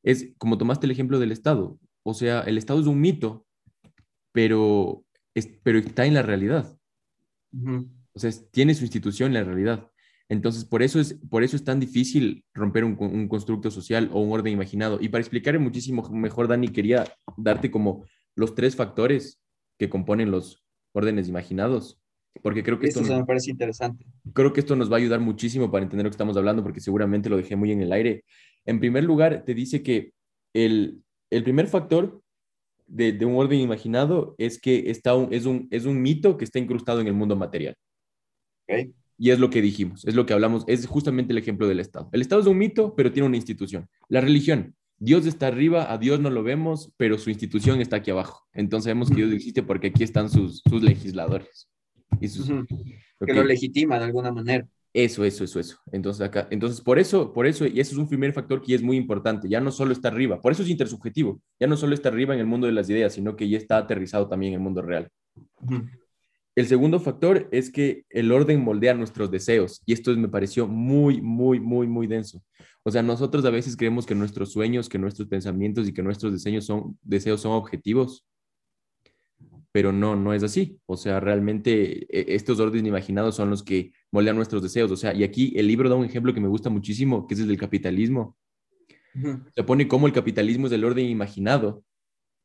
[0.05, 3.45] es como tomaste el ejemplo del Estado, o sea, el Estado es un mito,
[4.31, 5.05] pero
[5.63, 6.79] pero está en la realidad.
[8.13, 9.91] O sea, tiene su institución en la realidad.
[10.29, 14.21] Entonces, por eso es, por eso es tan difícil romper un, un, constructo social o
[14.21, 14.99] un orden imaginado.
[15.01, 17.05] Y para explicar muchísimo mejor, Dani, quería
[17.39, 19.41] darte como los tres factores
[19.79, 22.03] que componen los órdenes imaginados.
[22.43, 24.05] Porque creo que esto, me parece interesante.
[24.33, 26.81] Creo que esto nos va a ayudar muchísimo para entender lo que estamos hablando, porque
[26.81, 28.25] seguramente lo dejé muy en el aire.
[28.65, 30.13] En primer lugar, te dice que
[30.55, 32.23] el, el primer factor
[32.89, 37.01] de, un orden imaginado es que está es, un, es un mito que está incrustado
[37.01, 37.77] en el mundo material.
[39.21, 42.09] Y es lo que dijimos, es lo que hablamos, es justamente el ejemplo del Estado.
[42.13, 43.89] El Estado es un mito, pero tiene una institución.
[44.09, 48.11] La religión, Dios está arriba, a Dios no lo vemos, pero su institución está aquí
[48.11, 48.47] abajo.
[48.53, 51.69] Entonces sabemos que Dios existe porque aquí están sus, sus legisladores.
[52.21, 54.67] Y sus, Que lo legitima de alguna manera.
[55.01, 55.77] Eso, eso, eso, eso.
[55.93, 58.83] Entonces, acá, entonces, por eso, por eso, y ese es un primer factor que es
[58.83, 62.09] muy importante, ya no solo está arriba, por eso es intersubjetivo, ya no solo está
[62.09, 64.65] arriba en el mundo de las ideas, sino que ya está aterrizado también en el
[64.65, 65.09] mundo real.
[66.57, 71.21] El segundo factor es que el orden moldea nuestros deseos, y esto me pareció muy,
[71.21, 72.43] muy, muy, muy denso.
[72.83, 76.33] O sea, nosotros a veces creemos que nuestros sueños, que nuestros pensamientos y que nuestros
[76.33, 78.27] deseos son, deseos son objetivos,
[79.73, 80.81] pero no, no es así.
[80.87, 84.91] O sea, realmente e, estos órdenes imaginados son los que moldean nuestros deseos.
[84.91, 87.41] O sea, y aquí el libro da un ejemplo que me gusta muchísimo, que es
[87.41, 88.37] el del capitalismo.
[89.55, 91.83] Se pone cómo el capitalismo es el orden imaginado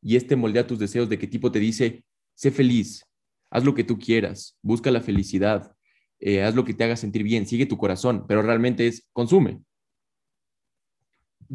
[0.01, 2.03] y este moldea tus deseos de qué tipo te dice,
[2.35, 3.05] sé feliz,
[3.51, 5.75] haz lo que tú quieras, busca la felicidad,
[6.19, 9.61] eh, haz lo que te haga sentir bien, sigue tu corazón, pero realmente es consume.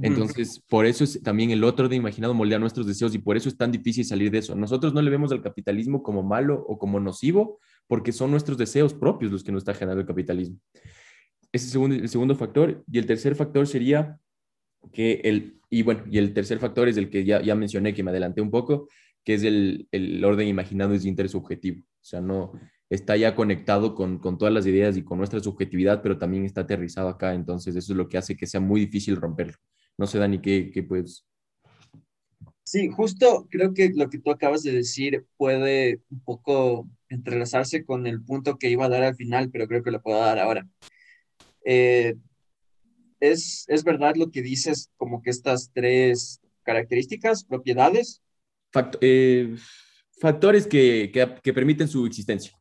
[0.02, 3.48] Entonces, por eso es también el otro de imaginado moldea nuestros deseos y por eso
[3.48, 4.54] es tan difícil salir de eso.
[4.54, 8.94] Nosotros no le vemos al capitalismo como malo o como nocivo, porque son nuestros deseos
[8.94, 10.58] propios los que nos está generando el capitalismo.
[11.52, 12.84] Ese es segundo, el segundo factor.
[12.90, 14.18] Y el tercer factor sería
[14.92, 18.02] que el, y bueno, y el tercer factor es el que ya, ya mencioné, que
[18.02, 18.88] me adelanté un poco,
[19.24, 21.80] que es el, el orden imaginado es intersubjetivo.
[21.80, 22.52] O sea, no
[22.90, 26.62] está ya conectado con, con todas las ideas y con nuestra subjetividad, pero también está
[26.62, 27.34] aterrizado acá.
[27.34, 29.56] Entonces, eso es lo que hace que sea muy difícil romperlo.
[29.98, 31.26] No sé, Dani, ¿qué, qué puedes?
[32.62, 38.06] Sí, justo creo que lo que tú acabas de decir puede un poco entrelazarse con
[38.06, 40.68] el punto que iba a dar al final, pero creo que lo puedo dar ahora.
[41.64, 42.14] Eh,
[43.20, 48.22] es, es verdad lo que dices, como que estas tres características, propiedades.
[49.00, 49.56] Eh,
[50.20, 52.52] factores que, que, que, permiten su existencia.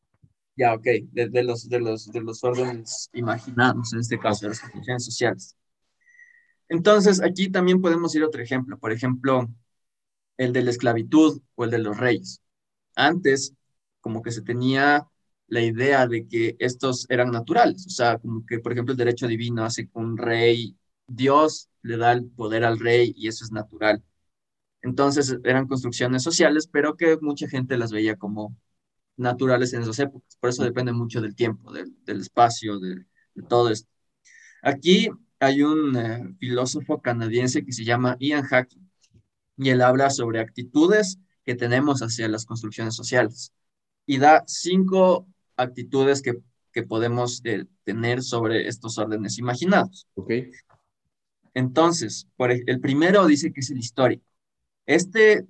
[0.56, 4.56] Ya, ok, de, de, los, de, los, de los órdenes imaginados, en este caso, de
[4.88, 5.56] las sociales.
[6.70, 9.48] Entonces, aquí también podemos ir otro ejemplo, por ejemplo,
[10.38, 12.42] el de la esclavitud o el de los reyes.
[12.96, 13.54] Antes,
[14.02, 15.08] como que se tenía
[15.48, 19.28] la idea de que estos eran naturales, o sea, como que, por ejemplo, el derecho
[19.28, 20.78] divino hace que un rey,
[21.08, 24.04] Dios le da el poder al rey y eso es natural.
[24.82, 28.56] Entonces, eran construcciones sociales, pero que mucha gente las veía como
[29.18, 30.38] naturales en esas épocas.
[30.40, 33.90] Por eso depende mucho del tiempo, del, espacio, de, de todo esto.
[34.62, 38.90] Aquí hay un eh, filósofo canadiense que se llama Ian Hacking.
[39.58, 43.54] y él habla sobre actitudes que tenemos hacia las construcciones sociales
[44.06, 46.38] y da cinco actitudes que,
[46.72, 50.08] que podemos eh, tener sobre estos órdenes imaginados.
[50.16, 50.32] Ok.
[51.54, 54.24] Entonces, por el primero dice que es el histórico.
[54.86, 55.48] Este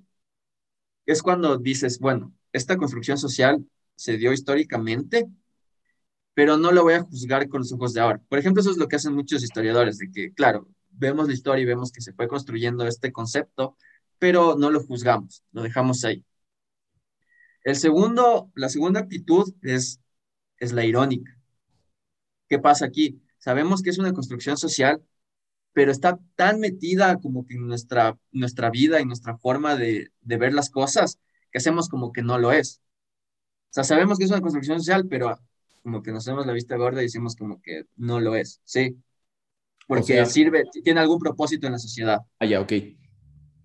[1.04, 5.26] es cuando dices, bueno, esta construcción social se dio históricamente,
[6.38, 8.22] pero no lo voy a juzgar con los ojos de ahora.
[8.28, 11.62] Por ejemplo, eso es lo que hacen muchos historiadores, de que, claro, vemos la historia
[11.62, 13.76] y vemos que se fue construyendo este concepto,
[14.20, 16.24] pero no lo juzgamos, lo dejamos ahí.
[17.64, 20.00] El segundo, la segunda actitud es,
[20.58, 21.36] es la irónica.
[22.48, 23.20] ¿Qué pasa aquí?
[23.38, 25.02] Sabemos que es una construcción social,
[25.72, 30.36] pero está tan metida como que en nuestra, nuestra vida y nuestra forma de, de
[30.36, 31.18] ver las cosas,
[31.50, 32.80] que hacemos como que no lo es.
[33.70, 35.36] O sea, sabemos que es una construcción social, pero
[35.88, 38.94] como que nos hacemos la vista gorda y decimos como que no lo es, ¿sí?
[39.86, 42.18] Porque sea- sirve, tiene algún propósito en la sociedad.
[42.38, 42.72] Ah, ya, ok.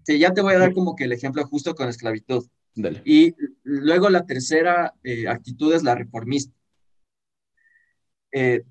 [0.06, 2.48] Sí, ya te voy a dar como que el ejemplo justo con la esclavitud.
[2.76, 3.02] Dale.
[3.04, 6.56] Y luego la tercera eh, actitud es la reformista.
[8.32, 8.64] Eh,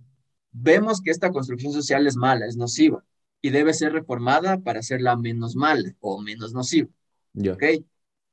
[0.51, 3.05] vemos que esta construcción social es mala, es nociva,
[3.43, 6.89] y debe ser reformada para hacerla menos mala o menos nociva.
[7.35, 7.53] Ya.
[7.53, 7.65] ¿Ok?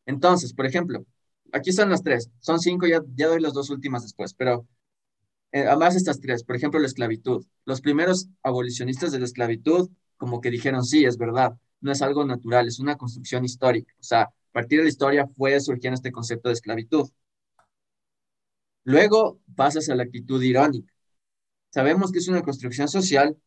[0.05, 1.05] Entonces, por ejemplo,
[1.51, 4.65] aquí son las tres, son cinco, ya, ya doy las dos últimas después, pero
[5.51, 7.45] eh, además estas tres, por ejemplo, la esclavitud.
[7.65, 12.25] Los primeros abolicionistas de la esclavitud como que dijeron, sí, es verdad, no es algo
[12.25, 13.93] natural, es una construcción histórica.
[13.99, 17.09] O sea, a partir de la historia fue surgiendo este concepto de esclavitud.
[18.83, 20.93] Luego pasas a la actitud irónica.
[21.71, 23.37] Sabemos que es una construcción social,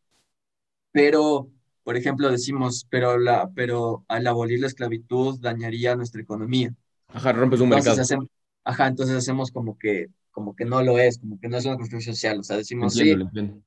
[0.92, 1.50] pero,
[1.82, 6.74] por ejemplo, decimos, pero, la, pero al abolir la esclavitud dañaría nuestra economía.
[7.08, 7.98] Ajá, rompes un Entonces mercado.
[7.98, 8.28] hacemos,
[8.64, 11.76] ajá, entonces hacemos como que, como que no lo es, como que no es una
[11.76, 12.40] construcción social.
[12.40, 13.64] O sea, decimos, Entiendo, sí, entiendo.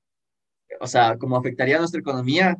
[0.81, 2.57] o sea, como afectaría a nuestra economía,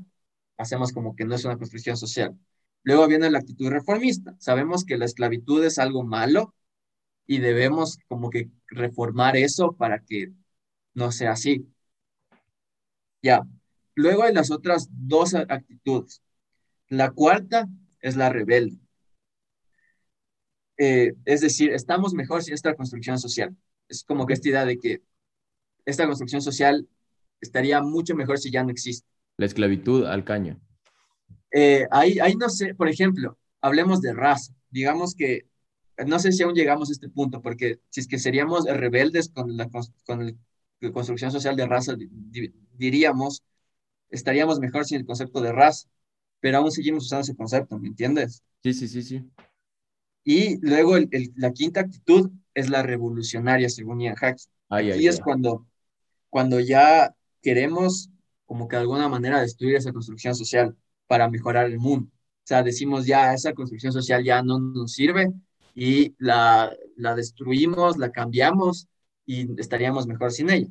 [0.58, 2.38] hacemos como que no es una construcción social.
[2.84, 4.36] Luego viene la actitud reformista.
[4.40, 6.54] Sabemos que la esclavitud es algo malo
[7.26, 10.32] y debemos como que reformar eso para que
[10.94, 11.68] no sea así.
[13.22, 13.44] Ya.
[13.96, 16.22] Luego hay las otras dos actitudes.
[16.88, 17.68] La cuarta
[18.02, 18.78] es la rebelde.
[20.78, 23.56] Eh, es decir, estamos mejor sin esta construcción social.
[23.88, 25.02] Es como que esta idea de que
[25.86, 26.88] esta construcción social
[27.42, 29.08] estaría mucho mejor si ya no existe.
[29.38, 30.60] La esclavitud al caño.
[31.52, 34.54] Eh, ahí, ahí no sé, por ejemplo, hablemos de raza.
[34.70, 35.48] Digamos que,
[36.06, 39.56] no sé si aún llegamos a este punto, porque si es que seríamos rebeldes con
[39.56, 39.70] la,
[40.06, 40.38] con
[40.82, 43.44] la construcción social de raza, di- di- diríamos,
[44.10, 45.88] estaríamos mejor sin el concepto de raza,
[46.40, 48.44] pero aún seguimos usando ese concepto, ¿me entiendes?
[48.64, 49.30] Sí, sí, sí, sí.
[50.24, 54.50] Y luego el- el- la quinta actitud es la revolucionaria, según Ian Hacks.
[54.70, 55.24] Ay, Aquí ay, es ay.
[55.24, 55.68] cuando,
[56.30, 58.10] cuando ya queremos
[58.46, 60.76] como que de alguna manera destruir esa construcción social
[61.08, 62.10] para mejorar el mundo.
[62.12, 65.34] O sea, decimos ya esa construcción social ya no nos sirve
[65.76, 68.88] y la, la destruimos, la cambiamos
[69.26, 70.68] y estaríamos mejor sin ella.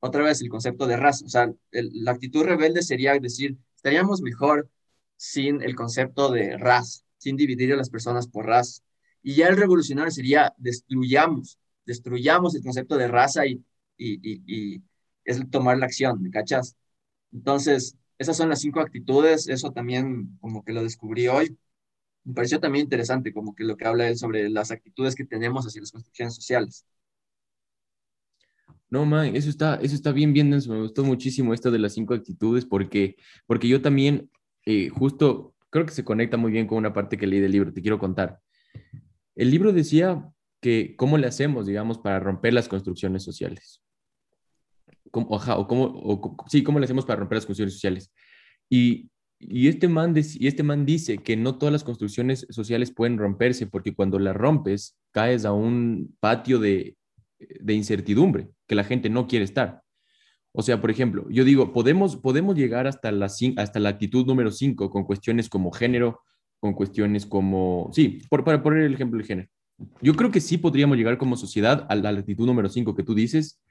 [0.00, 1.24] Otra vez el concepto de raza.
[1.24, 4.68] O sea, el- la actitud rebelde sería decir, estaríamos mejor
[5.16, 8.82] sin el concepto de raza, sin dividir a las personas por raza.
[9.22, 13.62] Y ya el revolucionario sería destruyamos, destruyamos el concepto de raza y,
[13.96, 14.82] y, y,
[15.24, 16.76] es tomar la acción, ¿me cachas?
[17.32, 21.56] Entonces, esas son las cinco actitudes, eso también como que lo descubrí hoy.
[22.24, 25.66] Me pareció también interesante como que lo que habla él sobre las actitudes que tenemos
[25.66, 26.86] hacia las construcciones sociales.
[28.90, 30.72] No, man, eso está, eso está bien, bien denso.
[30.72, 34.30] Me gustó muchísimo esto de las cinco actitudes porque, porque yo también,
[34.64, 37.72] eh, justo, creo que se conecta muy bien con una parte que leí del libro.
[37.72, 38.40] Te quiero contar.
[39.38, 40.28] El libro decía
[40.60, 43.80] que cómo le hacemos, digamos, para romper las construcciones sociales.
[45.12, 48.12] Cómo- o cómo, sí, cómo le hacemos para romper las construcciones sociales.
[48.68, 53.68] Y, este man y este man dice que no todas las construcciones sociales pueden romperse
[53.68, 56.96] porque cuando las rompes caes a un patio de,
[57.68, 59.82] incertidumbre que la gente no quiere estar.
[60.52, 64.50] O sea, por ejemplo, yo digo, podemos, podemos llegar hasta la, hasta la actitud número
[64.50, 66.22] 5 con cuestiones como género,
[66.60, 69.48] con cuestiones como, sí, por, para poner el ejemplo del género.
[70.02, 73.14] Yo creo que sí podríamos llegar como sociedad a la actitud número 5 que tú
[73.14, 73.62] dices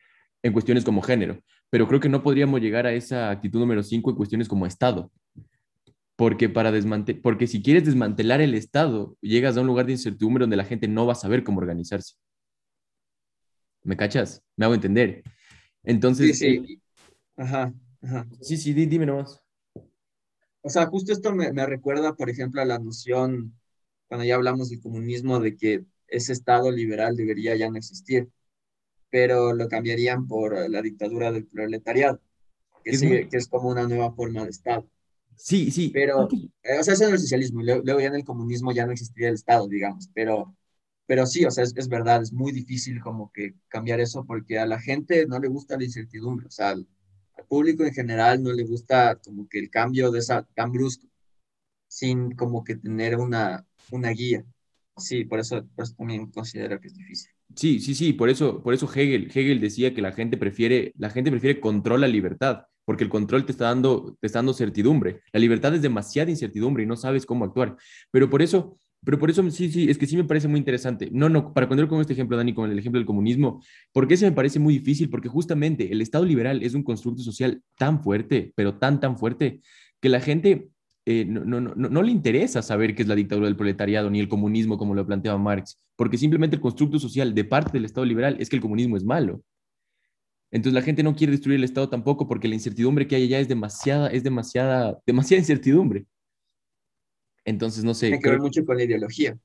[0.41, 4.09] en cuestiones como género, pero creo que no podríamos llegar a esa actitud número 5
[4.11, 5.11] en cuestiones como Estado.
[6.15, 10.43] Porque, para desmante porque si quieres desmantelar el Estado, llegas a un lugar de incertidumbre
[10.43, 12.15] donde la gente no va a saber cómo organizarse.
[13.83, 14.41] ¿Me cachas?
[14.55, 15.21] Me hago entender.
[15.25, 15.31] Sí,
[15.83, 16.81] Entonces, eh, sí.
[17.37, 18.27] Ajá, ajá.
[18.41, 19.39] sí, sí, di- dime nomás.
[20.67, 23.57] O sea, justo esto me, me recuerda, por ejemplo, a la noción,
[24.07, 28.29] cuando ya hablamos del comunismo, de que ese Estado liberal debería ya no existir,
[29.09, 32.21] pero lo cambiarían por la dictadura del proletariado,
[32.83, 34.89] que, Es sigue- que es como una nueva forma de Estado.
[35.35, 35.93] Sí, sí.
[35.93, 36.27] Pero,
[36.63, 38.91] eh, o sea, eso es el socialismo, luego, luego, ya en el comunismo ya no
[38.91, 40.55] existiría el Estado, digamos, pero,
[41.05, 44.59] pero sí, o sea, es, es, verdad, es muy difícil como que cambiar eso porque
[44.59, 46.75] a la gente no le gusta la incertidumbre, o sea,
[47.37, 51.07] al, público en general no le gusta como que el cambio de esa tan brusco,
[51.87, 54.43] sin como que tener una, una guía.
[54.97, 57.31] Sí, por eso, por eso también considero que es difícil.
[57.55, 61.09] Sí, sí, sí, por eso, por eso Hegel, Hegel decía que la gente prefiere, la
[61.09, 65.21] gente prefiere control a libertad, porque el control te está dando, te está dando certidumbre.
[65.31, 67.77] La libertad es demasiada incertidumbre y no sabes cómo actuar.
[68.11, 71.09] Pero por eso, pero por eso sí, sí, es que sí me parece muy interesante.
[71.11, 73.61] No, no, para poner con este ejemplo, Dani, con el ejemplo del comunismo,
[73.93, 75.09] ¿por qué se me parece muy difícil?
[75.09, 79.61] Porque justamente el Estado liberal es un constructo social tan fuerte, pero tan, tan fuerte,
[80.01, 80.69] que la gente
[81.05, 84.19] eh, no, no, no, no, le interesa saber qué es la dictadura del proletariado ni
[84.19, 88.05] el comunismo como lo planteaba Marx, porque simplemente el constructo social de parte del Estado
[88.05, 89.41] liberal es que el comunismo es malo.
[90.51, 93.39] Entonces la gente no quiere destruir el Estado tampoco porque la incertidumbre que hay allá
[93.39, 96.05] es demasiada, es demasiada, demasiada incertidumbre.
[97.47, 98.07] Entonces, no sé.
[98.07, 99.37] Tiene que ver mucho con la ideología.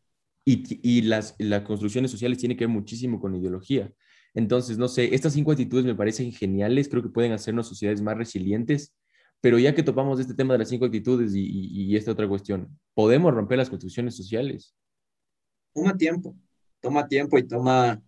[0.44, 3.90] Y, y las, las construcciones sociales tienen que ver muchísimo con la ideología.
[4.34, 8.16] Entonces, no sé, estas cinco actitudes me parecen geniales, creo que pueden hacernos sociedades más
[8.16, 8.94] resilientes
[9.42, 12.78] pero ya que topamos este tema de las cinco actitudes y, y, esta otra cuestión,
[12.94, 14.72] ¿podemos romper las construcciones sociales?
[15.74, 16.36] Toma tiempo,
[16.80, 18.00] toma tiempo y toma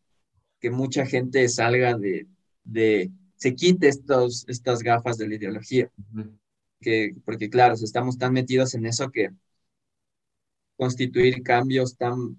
[0.60, 2.28] que mucha gente salga de,
[2.62, 5.90] de se quite estos, estas gafas de la ideología.
[5.96, 6.38] Uh -huh.
[6.80, 9.30] que, porque claro, estamos tan metidos en eso que
[10.76, 12.36] constituir cambios tan,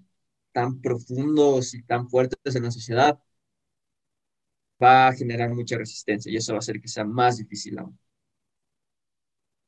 [0.52, 3.18] tan profundos y tan fuertes en la sociedad
[4.82, 7.98] va a generar mucha resistencia y eso va a hacer que sea más difícil aún.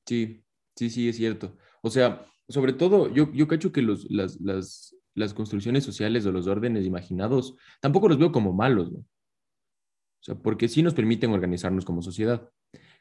[0.07, 0.45] Sí,
[0.77, 1.57] sí, sí, es cierto.
[1.83, 6.33] O sea, sobre todo, yo, yo cacho que los, las, las, las construcciones sociales o
[6.33, 8.99] los órdenes imaginados tampoco los veo como malos, ¿no?
[9.01, 12.51] O sea, porque sí nos permiten organizarnos como sociedad.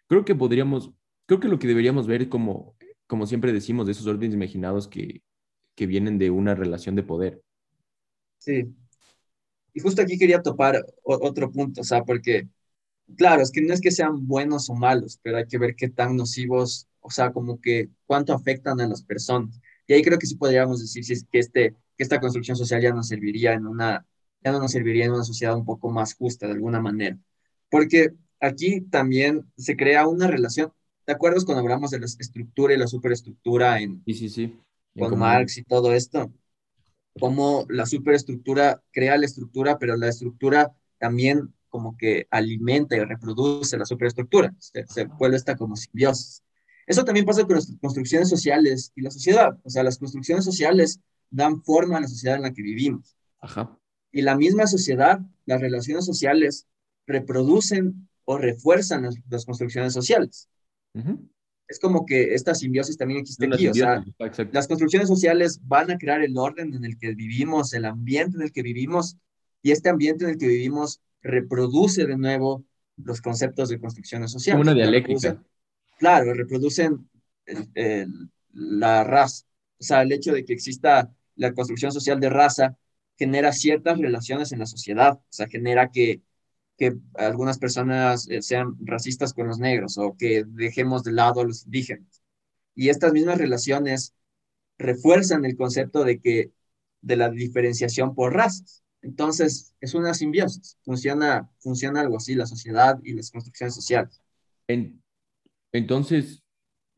[0.08, 0.92] Creo que podríamos,
[1.26, 2.76] creo que lo que deberíamos ver como,
[3.08, 5.24] como siempre decimos, de esos órdenes imaginados que,
[5.78, 7.42] que vienen de una relación de poder.
[8.38, 8.76] Sí.
[9.74, 12.50] Y justo aquí quería topar otro punto, o sea, porque,
[13.16, 15.88] claro, es que no es que sean buenos o malos, pero hay que ver qué
[15.88, 19.62] tan nocivos o sea, como que cuánto afectan a las personas.
[19.88, 22.82] Y ahí creo que sí podríamos decir si es que, este, que esta construcción social
[22.82, 24.06] ya nos serviría en una,
[24.44, 27.18] ya no nos serviría en una sociedad un poco más justa de alguna manera.
[27.70, 28.10] Porque
[28.42, 30.74] aquí también se crea una relación,
[31.06, 34.60] ¿te acuerdas cuando hablamos de la estructura y la superestructura en, sí, sí, sí.
[34.98, 35.20] Con común.
[35.20, 36.32] Marx y todo esto?
[37.20, 43.78] Cómo la superestructura crea la estructura, pero la estructura también como que alimenta y reproduce
[43.78, 44.54] la superestructura.
[44.60, 46.44] Se, se vuelve esta como simbiosis.
[46.86, 49.58] Eso también pasa con las construcciones sociales y la sociedad.
[49.64, 53.18] O sea, las construcciones sociales dan forma a la sociedad en la que vivimos.
[53.42, 53.78] Ajá.
[54.12, 56.66] Y la misma sociedad, las relaciones sociales,
[57.06, 60.50] reproducen o refuerzan las, las construcciones sociales.
[60.94, 61.30] Uh -huh.
[61.68, 63.68] Es como que esta simbiosis también existe aquí.
[63.68, 64.04] O sea,
[64.52, 68.44] las construcciones sociales van a crear el orden en el que vivimos, el ambiente en
[68.44, 69.18] el que vivimos,
[69.62, 72.64] y este ambiente en el que vivimos reproduce de nuevo
[72.96, 74.62] los conceptos de construcciones sociales.
[74.62, 75.42] Una dialéctica
[75.98, 77.10] claro, reproducen
[77.46, 79.46] el, el, la raza.
[79.80, 82.78] O sea, el hecho de que exista la construcción social de raza
[83.18, 85.14] genera ciertas relaciones en la sociedad.
[85.14, 86.22] O sea, genera que,
[86.78, 91.46] que algunas personas eh, sean racistas con los negros o que dejemos de lado a
[91.46, 92.22] los indígenas.
[92.76, 94.14] Y estas mismas relaciones
[94.78, 96.52] refuerzan el concepto de que
[97.02, 98.84] de la diferenciación por razas.
[99.02, 100.78] Entonces, es una simbiosis.
[100.84, 104.22] Funciona, funciona algo así, la sociedad y las construcciones sociales.
[104.68, 105.02] En,
[105.72, 106.44] entonces,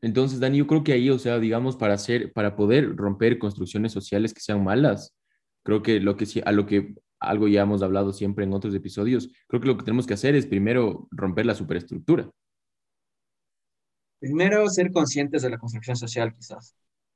[0.02, 3.92] entonces, Dani, yo creo que ahí, o sea, digamos, para hacer, para poder romper construcciones
[3.92, 5.14] sociales que sean malas,
[5.62, 9.30] creo que lo que a lo que algo ya hemos hablado siempre en otros episodios,
[9.46, 12.28] creo que lo que tenemos que hacer es primero romper la superestructura.
[14.18, 16.74] Primero, ser conscientes de la construcción social, quizás.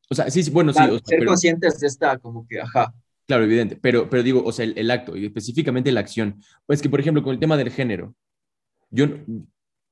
[0.08, 0.96] O sea, sí, sí bueno, claro, sí.
[0.96, 2.94] O sea, ser pero, conscientes de esta, como que, ajá.
[3.26, 6.40] Claro, evidente, pero, pero digo, o sea, el, el acto, y específicamente la acción.
[6.66, 8.14] Pues que, por ejemplo, con el tema del género,
[8.90, 9.06] yo,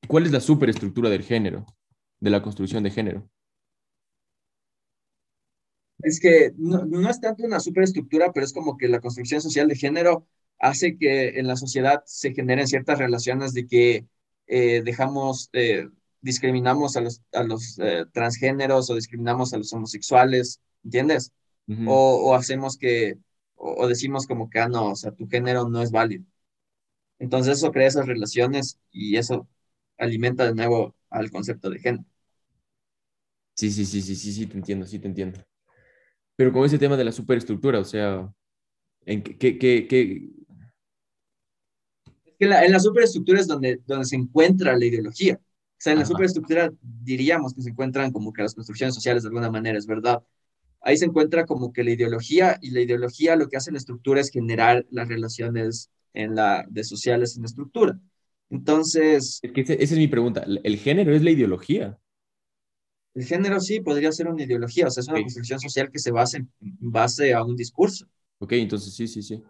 [0.08, 1.66] ¿Cuál es la superestructura del género,
[2.20, 3.28] de la construcción de género?
[6.02, 9.68] Es que no, no, es tanto una superestructura, pero es como que la construcción social
[9.68, 10.26] de género
[10.58, 14.06] hace que en la sociedad se generen ciertas relaciones de que
[14.46, 15.88] eh, dejamos, eh,
[16.20, 21.32] discriminamos a los, a los eh, transgéneros o discriminamos a los homosexuales, ¿entiendes?
[21.68, 21.86] Uh -huh.
[21.88, 23.18] o, o, hacemos que,
[23.56, 26.24] o, o decimos como que, ah, no, o sea, tu género no es válido.
[27.18, 29.48] Entonces eso crea esas relaciones y eso
[29.98, 32.04] alimenta de nuevo al concepto de género.
[33.54, 35.42] Sí, sí, sí, sí, sí, sí, te entiendo, sí, te entiendo.
[36.42, 38.28] Pero con ese tema de la superestructura, o sea,
[39.06, 40.28] ¿en qué, qué, qué.
[42.24, 45.38] Es que la, en la superestructura es donde, donde se encuentra la ideología.
[45.40, 49.28] O sea, en la superestructura diríamos que se encuentran como que las construcciones sociales de
[49.28, 50.24] alguna manera, es verdad.
[50.80, 54.20] Ahí se encuentra como que la ideología y la ideología lo que hace la estructura
[54.20, 58.00] es generar las relaciones en la, de sociales en la estructura.
[58.50, 60.42] Entonces, Es que esa es mi pregunta.
[60.42, 62.00] ¿El el género es la ideología?
[63.14, 66.10] El género sí podría ser una ideología, o sea, es una construcción social que se
[66.10, 68.06] basa en base a un discurso.
[68.38, 69.42] Ok, entonces sí, sí, sí.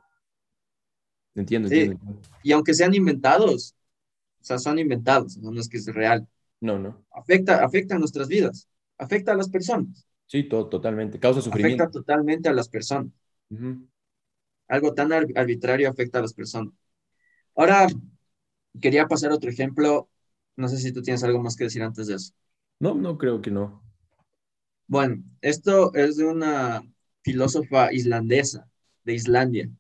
[1.35, 1.81] Entiendo, Sí.
[1.81, 2.21] entiendo.
[2.43, 3.75] Y aunque sean inventados,
[4.41, 6.27] o sea, son inventados, no es que es real,
[6.61, 7.05] No, no.
[7.13, 11.19] afecta, afecta a nuestras vidas, afecta a las personas, Sí, to- totalmente.
[11.21, 11.85] Causa sufrimiento.
[11.85, 13.13] afecta totalmente a las personas.
[14.69, 16.73] Algo tan ar- arbitrario afecta a las personas.
[17.55, 17.87] Ahora,
[18.81, 20.09] quería pasar otro ejemplo.
[20.57, 22.33] No sé si tú tienes algo más que decir antes de eso.
[22.83, 23.81] No, no creo que no.
[24.89, 26.83] Bueno, esto es de una
[27.23, 28.69] filósofa islandesa,
[29.05, 29.71] de Islandia.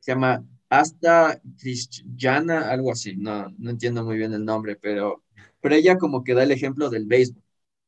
[0.00, 3.14] Se llama Asta Kristjana, algo así.
[3.14, 5.22] No, no entiendo muy bien el nombre, pero,
[5.60, 7.42] pero ella como que da el ejemplo del béisbol.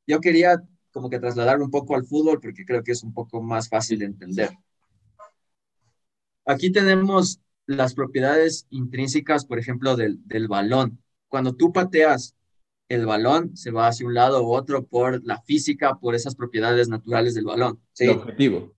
[0.06, 0.62] Yo quería
[0.92, 4.00] como que trasladarlo un poco al fútbol porque creo que es un poco más fácil
[4.00, 4.50] de entender.
[6.44, 11.02] Aquí tenemos las propiedades intrínsecas, por ejemplo, del, del balón.
[11.28, 12.34] Cuando tú pateas
[12.88, 16.88] el balón, se va hacia un lado u otro por la física, por esas propiedades
[16.88, 17.80] naturales del balón.
[17.98, 18.74] El objetivo.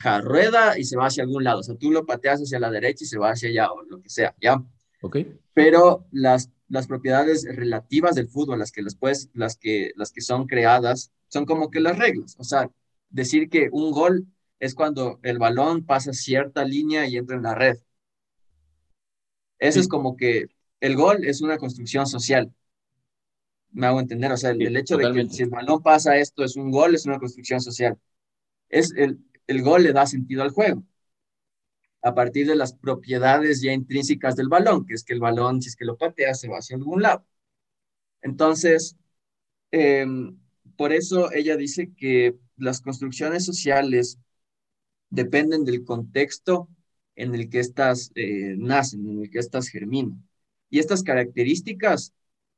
[0.00, 1.60] Ja, rueda y se va hacia algún lado.
[1.60, 4.00] O sea, tú lo pateas hacia la derecha y se va hacia allá o lo
[4.00, 4.62] que sea, ¿ya?
[5.00, 5.18] Ok.
[5.54, 10.20] Pero las, las propiedades relativas del fútbol, las que, las, puedes, las, que, las que
[10.20, 12.36] son creadas, son como que las reglas.
[12.38, 12.70] O sea,
[13.10, 14.26] decir que un gol
[14.60, 17.78] es cuando el balón pasa cierta línea y entra en la red.
[19.58, 19.80] Eso Sí.
[19.80, 20.46] es como que
[20.80, 22.52] el gol es una construcción social.
[23.72, 26.16] Me hago entender, o sea, el, Sí, el hecho de que si el balón pasa
[26.18, 27.98] esto es un gol, es una construcción social.
[28.68, 30.84] Es el, el gol le da sentido al juego
[32.02, 35.68] a partir de las propiedades ya intrínsecas del balón, que es que el balón, si
[35.68, 37.24] es que lo patea, se va hacia algún lado.
[38.22, 38.96] Entonces,
[39.72, 40.06] eh,
[40.76, 44.18] por eso ella dice que las construcciones sociales
[45.10, 46.68] dependen del contexto
[47.16, 50.28] en el que éstas eh, nacen, en el que éstas germinan.
[50.70, 52.14] Y estas características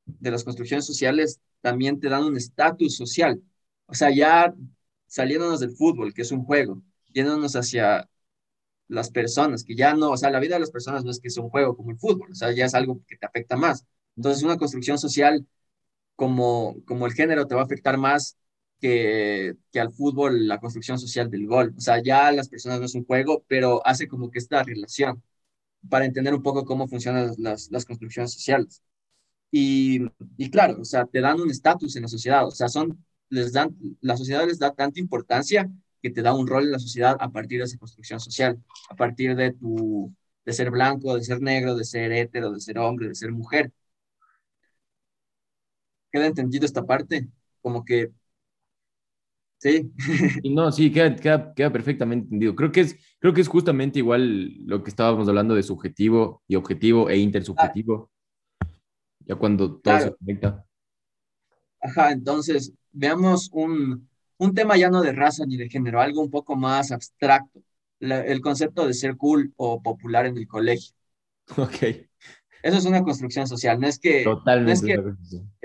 [0.06, 3.42] de las construcciones sociales también te dan un estatus social.
[3.86, 4.54] O sea, ya
[5.06, 6.82] saliéndonos del fútbol, que es un juego,
[7.12, 8.08] yéndonos hacia
[8.88, 11.28] las personas, que ya no, o sea, la vida de las personas no es que
[11.28, 13.86] es un juego como el fútbol, o sea, ya es algo que te afecta más.
[14.16, 15.46] Entonces, una construcción social
[16.16, 18.36] como, como el género te va a afectar más
[18.80, 21.74] que, que al fútbol la construcción social del gol.
[21.76, 25.22] O sea, ya las personas no es un juego, pero hace como que esta relación
[25.88, 28.82] para entender un poco cómo funcionan las, las construcciones sociales.
[29.56, 32.98] Y, claro, o sea, te dan un estatus en la sociedad, o sea, son,
[33.28, 35.70] les dan, la sociedad les da tanta importancia
[36.02, 38.58] que te da un rol en la sociedad a partir de esa construcción social,
[38.90, 40.12] a partir de tu,
[40.44, 43.70] de ser blanco, de ser negro, de ser hétero, de ser hombre, de ser mujer.
[46.10, 47.28] ¿Queda entendido esta parte?
[47.62, 48.10] Como que,
[49.58, 49.92] sí,
[50.50, 52.56] no, sí, queda, queda, queda perfectamente entendido.
[52.56, 56.56] Creo que, es, creo que es justamente igual lo que estábamos hablando de subjetivo y
[56.56, 58.10] objetivo e intersubjetivo.
[59.26, 60.00] Ya cuando todo Claro.
[60.00, 60.64] se conecta.
[61.80, 64.08] ajá, entonces veamos un,
[64.38, 67.62] un tema ya no de raza ni de género, algo un poco más abstracto,
[67.98, 70.94] la- el concepto de ser cool o popular en el colegio.
[71.58, 72.06] Ok,
[72.62, 74.82] Eso es una construcción social, no es que, no es totalmente.
[74.82, 75.02] que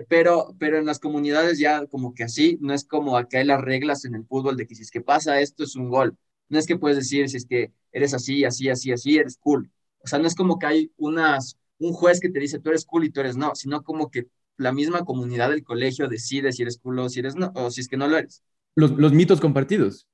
[0.10, 3.62] pero, pero en las comunidades ya como que así, no es como acá hay las
[3.62, 6.18] reglas en el fútbol de que si es que pasa esto es un gol.
[6.50, 9.72] No es que puedes decir si es que eres así, así, así, así, eres cool.
[10.04, 12.86] O sea, no es como que hay unas, un juez que te dice tú eres
[12.86, 14.28] cool y tú eres no, sino como que
[14.58, 17.82] la misma comunidad del colegio decide si eres cool o si eres no, o si
[17.82, 18.44] es que no lo eres.
[18.76, 20.06] Los, los mitos compartidos.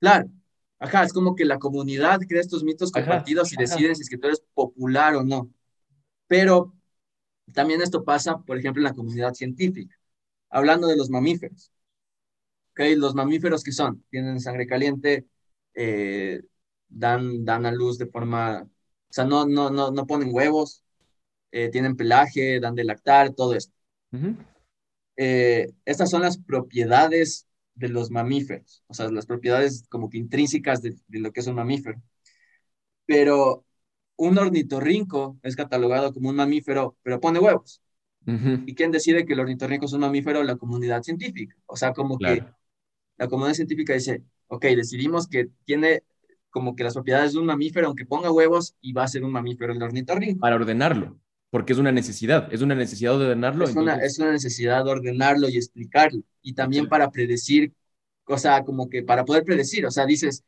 [0.00, 0.28] Claro.
[0.78, 4.10] Ajá, es como que la comunidad crea estos mitos Ajá, compartidos y decide si es
[4.10, 5.50] que tú eres popular o no.
[6.26, 6.74] Pero
[7.52, 9.96] también esto pasa, por ejemplo, en la comunidad científica.
[10.50, 11.72] Hablando de los mamíferos.
[12.72, 12.80] ¿Ok?
[12.96, 15.26] Los mamíferos que son, tienen sangre caliente,
[15.74, 16.42] eh,
[16.88, 20.84] dan, dan a luz de forma, o sea, no, no, no, no ponen huevos,
[21.52, 23.74] eh, tienen pelaje, dan de lactar, todo esto.
[24.12, 24.36] Ujú.
[25.16, 30.82] Eh, estas son las propiedades de los mamíferos, o sea, las propiedades como que intrínsecas
[30.82, 32.00] de, de lo que es un mamífero.
[33.06, 33.64] Pero
[34.16, 37.82] un ornitorrinco es catalogado como un mamífero, pero pone huevos.
[38.26, 38.64] Ujú.
[38.66, 40.42] ¿Y quién decide que el ornitorrinco es un mamífero?
[40.42, 41.54] La comunidad científica.
[41.66, 42.56] O sea, como que Claro.
[43.18, 46.02] la comunidad científica dice, ok, decidimos que tiene
[46.50, 49.32] como que las propiedades de un mamífero, aunque ponga huevos, y va a ser un
[49.32, 50.40] mamífero el ornitorrinco.
[50.40, 51.20] Para ordenarlo,
[51.56, 53.64] porque es una necesidad, es una necesidad de ordenarlo.
[53.64, 56.20] Es una, es una necesidad de ordenarlo y explicarlo.
[56.42, 57.72] Y también para predecir,
[58.26, 60.44] o sea, como que para poder predecir, o sea, dices,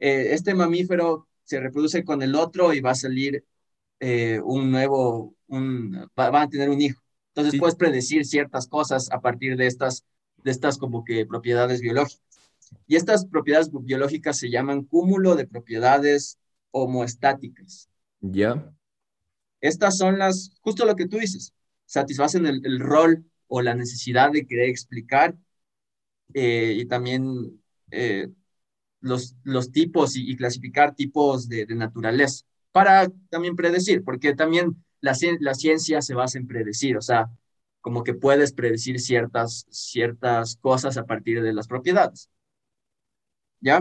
[0.00, 3.44] eh, este mamífero se reproduce con el otro y va a salir
[4.00, 7.00] eh, un nuevo, un, va, van a tener un hijo.
[7.32, 10.04] Entonces puedes predecir ciertas cosas a partir de estas,
[10.42, 12.42] de estas como que propiedades biológicas.
[12.88, 16.40] Y estas propiedades biológicas se llaman cúmulo de propiedades
[16.72, 17.88] homoestáticas.
[18.20, 18.74] Ya.
[19.60, 21.54] Estas son las, justo lo que tú dices,
[21.86, 25.36] satisfacen el, rol o la necesidad de querer explicar
[26.34, 28.28] eh, y también eh,
[29.00, 35.54] los, los tipos y, clasificar tipos de, naturaleza para también predecir, porque también la, la
[35.54, 37.28] ciencia se basa en predecir, o sea,
[37.80, 42.30] como que puedes predecir ciertas, ciertas cosas a partir de las propiedades.
[43.60, 43.80] ¿Ya?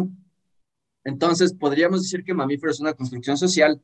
[1.04, 3.82] Entonces, podríamos decir que mamífero es una construcción social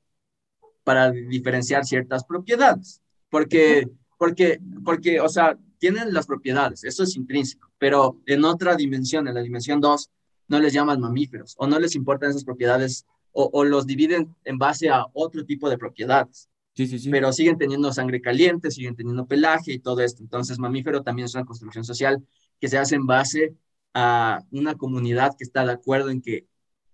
[0.85, 7.69] para diferenciar ciertas propiedades, porque, porque, porque, o sea, tienen las propiedades, eso es intrínseco,
[7.77, 10.09] pero en otra dimensión, en la dimensión 2,
[10.47, 13.05] no les llaman mamíferos o no les importan esas propiedades
[13.37, 16.49] o, los dividen en base a otro tipo de propiedades.
[16.73, 17.09] Sí, sí, sí.
[17.09, 20.23] Pero siguen teniendo sangre caliente, siguen teniendo pelaje y todo esto.
[20.23, 22.25] Entonces, mamífero también es una construcción social
[22.61, 23.53] que se hace en base
[23.93, 26.47] a una comunidad que está de acuerdo en que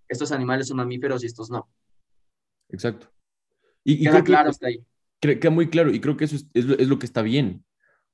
[0.08, 1.68] estos animales son mamíferos y estos no.
[2.70, 3.08] Exacto.
[3.84, 4.84] Y, queda claro hasta ahí.
[5.20, 7.64] Queda muy claro y creo que eso es, lo, que está bien.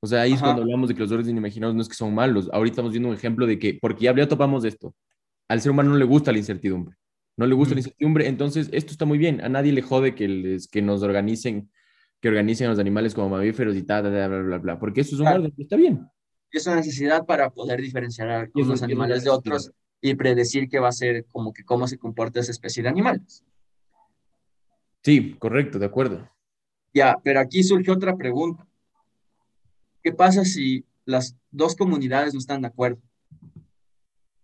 [0.00, 2.14] O sea, ahí es cuando hablamos de que los órdenes inimaginados no es que son
[2.14, 2.48] malos.
[2.52, 4.94] Ahorita estamos viendo un ejemplo de que, porque ya, ya topamos de esto,
[5.48, 6.96] al ser humano no le gusta la incertidumbre.
[7.36, 9.40] No le gusta la incertidumbre, entonces esto está muy bien.
[9.40, 11.70] A nadie le jode que, les, que nos organicen,
[12.20, 15.14] que organicen a los animales como mamíferos y tal, bla, bla, bla, bla, porque eso
[15.14, 16.06] es un orden, está bien.
[16.50, 20.88] Es una necesidad para poder diferenciar a los animales de otros y predecir qué va
[20.88, 23.44] a ser, como que cómo se comporta esa especie de animales.
[25.03, 26.28] Sí, correcto, de acuerdo.
[26.92, 28.66] Ya, pero aquí surge otra pregunta.
[30.03, 33.01] ¿Qué pasa si las dos comunidades no están de acuerdo?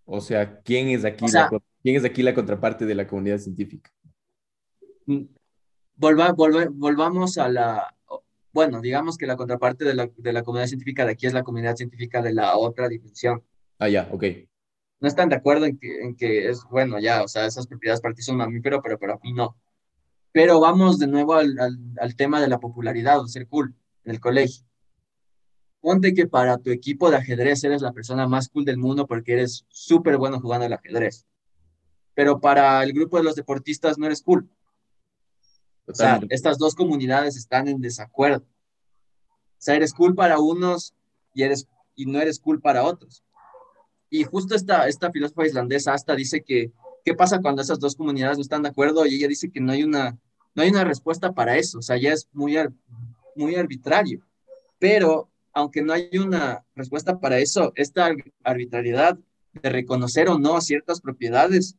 [0.05, 1.51] O sea, ¿quién es aquí, la,
[1.83, 3.91] ¿quién es aquí la contraparte de la comunidad científica?
[5.07, 5.25] Mm,
[5.97, 7.95] volva, volvamos a la,
[8.53, 11.43] bueno, digamos que la contraparte de la, de la, comunidad científica de aquí es la
[11.43, 13.43] comunidad científica de la otra dimensión.
[13.79, 14.25] Ah, ya, ok.
[15.01, 18.01] No están de acuerdo en que, en que es, bueno, ya, o sea, esas propiedades
[18.01, 19.57] para ti son mamífero, pero para mí no.
[20.35, 23.75] Pero vamos de nuevo al, al, al tema de la popularidad, o ser cool
[24.05, 24.67] en el colegio
[25.85, 29.35] ponte que para tu equipo de ajedrez eres la persona más cool del mundo porque
[29.35, 31.27] eres súper bueno jugando al ajedrez.
[32.15, 34.49] Pero para el grupo de los deportistas no eres cool.
[35.87, 38.47] O sea, estas dos comunidades están en desacuerdo.
[38.47, 40.95] O sea, eres cool para unos
[41.35, 43.23] y, eres, y no eres cool para otros.
[44.09, 46.73] Y justo esta, esta filósofa islandesa hasta dice que,
[47.05, 49.07] ¿qué pasa cuando esas dos comunidades no están de acuerdo?
[49.07, 50.19] Y ella dice que no hay una,
[50.55, 51.79] no hay una respuesta para eso.
[51.79, 52.57] O sea, ya es muy,
[53.37, 54.25] muy arbitrario.
[54.79, 58.11] Pero aunque no hay una respuesta para eso, esta
[58.43, 59.19] arbitrariedad
[59.53, 61.77] de reconocer o no ciertas propiedades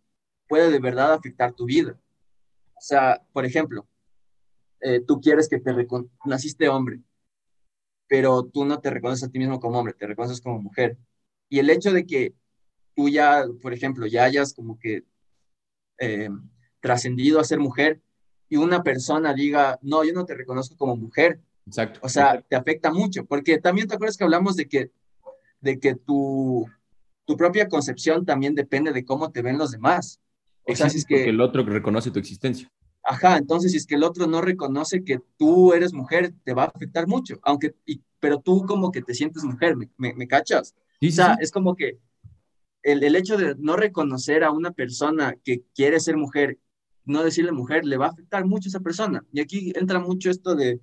[0.48, 2.00] puede de verdad afectar tu vida.
[2.78, 3.88] O sea, por ejemplo,
[4.80, 5.74] eh, tú quieres que te
[6.26, 7.02] naciste hombre,
[8.08, 10.98] pero tú no te reconoces a ti mismo como hombre, te reconoces como mujer.
[11.50, 12.34] Y el hecho de que
[12.96, 15.04] tú ya, por ejemplo, ya hayas como que
[16.00, 16.30] eh,
[16.80, 18.02] trascendido a ser mujer
[18.50, 22.00] y una persona diga, no, yo no te reconozco como mujer, Exacto.
[22.04, 24.92] O sea, te afecta mucho, porque también te acuerdas que hablamos de que,
[25.62, 26.66] de que tu,
[27.26, 30.20] tu propia concepción también depende de cómo te ven los demás.
[30.68, 32.72] O sea, si es que el otro reconoce tu existencia.
[33.04, 36.64] Ajá, entonces si es que el otro no reconoce que tú eres mujer, te va
[36.64, 37.76] a afectar mucho, aunque,
[38.20, 40.74] pero tú como que te sientes mujer, ¿me, me, cachas?
[41.02, 42.00] o sea, es como que
[42.86, 46.60] el, el, hecho de no reconocer a una persona que quiere ser mujer,
[47.04, 49.26] no decirle mujer, le va a afectar mucho a esa persona.
[49.32, 50.80] Y aquí entra mucho esto de,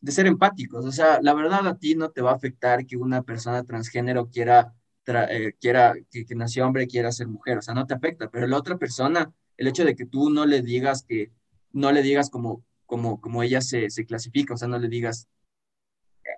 [0.00, 0.84] de ser empáticos.
[0.84, 4.28] O sea, la verdad a ti no te va a afectar que una persona transgénero
[4.28, 4.74] quiera,
[5.06, 7.58] eh, quiera que, nació hombre quiera ser mujer.
[7.58, 8.30] O sea, no te afecta.
[8.30, 11.32] Pero la otra persona, el hecho de que tú no le digas que,
[11.72, 15.28] no le digas como, como, como ella se, se clasifica, o sea, no le digas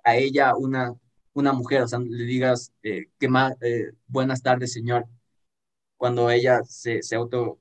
[0.05, 0.95] a ella una,
[1.39, 5.07] una mujer, o sea, le digas eh, que más, eh, buenas tardes, señor,
[5.97, 7.59] cuando ella se, se auto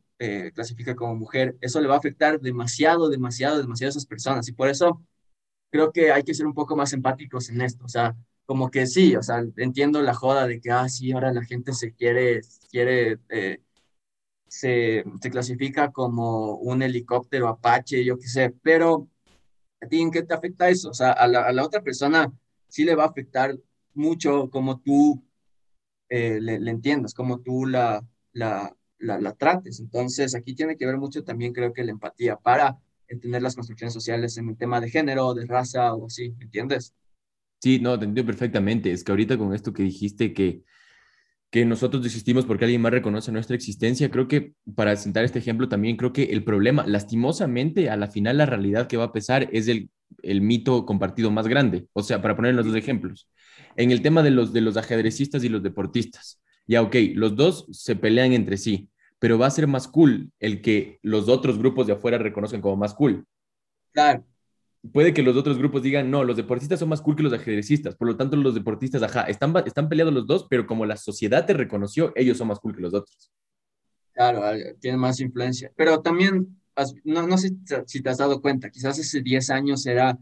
[0.55, 4.47] clasifica como mujer, eso le va a afectar demasiado, demasiado, demasiado a esas personas.
[4.47, 5.03] Y por eso
[5.71, 8.15] creo que hay que ser un poco más empáticos en esto, o sea,
[8.45, 11.73] como que sí, o sea, entiendo la joda de que, ah, sí, ahora la gente
[11.73, 13.61] se quiere, quiere, eh,
[14.47, 19.09] se, se, clasifica como un helicóptero Apache, yo qué sé, pero
[19.81, 20.89] ¿a ti en qué te afecta eso?
[20.89, 22.31] O sea, a la, a la otra persona
[22.69, 23.57] sí le va a afectar
[23.97, 25.23] mucho como tú
[26.09, 29.79] eh, le, le, entiendas, como tú la, la, la, trates.
[29.79, 32.77] Entonces, aquí tiene que ver mucho también, creo que la empatía para
[33.07, 36.93] entender las construcciones sociales en el tema de género, de raza o así, ¿entiendes?
[37.61, 38.91] Sí, no, te entiendo perfectamente.
[38.91, 40.63] Es que ahorita con esto que dijiste que,
[41.49, 45.67] que nosotros desistimos porque alguien más reconoce nuestra existencia, creo que para sentar este ejemplo
[45.67, 49.49] también creo que el problema, lastimosamente, a la final la realidad que va a pesar
[49.51, 49.89] es el
[50.23, 51.87] el mito compartido más grande.
[51.93, 53.29] O sea, para poner los dos ejemplos.
[53.77, 56.41] En el tema de los, de los ajedrecistas y los deportistas.
[56.65, 60.61] Ya, ok, los dos se pelean entre sí, pero va a ser más cool el
[60.61, 63.25] que los otros grupos de afuera reconozcan como más cool.
[63.93, 64.25] Claro.
[64.91, 67.95] Puede que los otros grupos digan, no, los deportistas son más cool que los ajedrecistas,
[67.95, 71.45] por lo tanto los deportistas, ajá, están, están peleados los dos, pero como la sociedad
[71.45, 73.31] te reconoció, ellos son más cool que los otros.
[74.13, 74.41] Claro,
[74.79, 75.71] tienen más influencia.
[75.75, 76.59] Pero también,
[77.03, 77.51] no, no sé
[77.85, 80.17] si te has dado cuenta, quizás hace 10 años era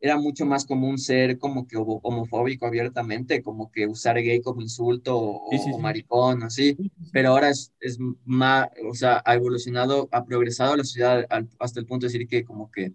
[0.00, 5.18] era mucho más común ser como que homofóbico abiertamente, como que usar gay como insulto
[5.18, 6.76] o, maricón, así,
[7.12, 11.26] pero ahora es, es, más, o sea, ha evolucionado, ha progresado la sociedad
[11.58, 12.94] hasta el punto de decir que como que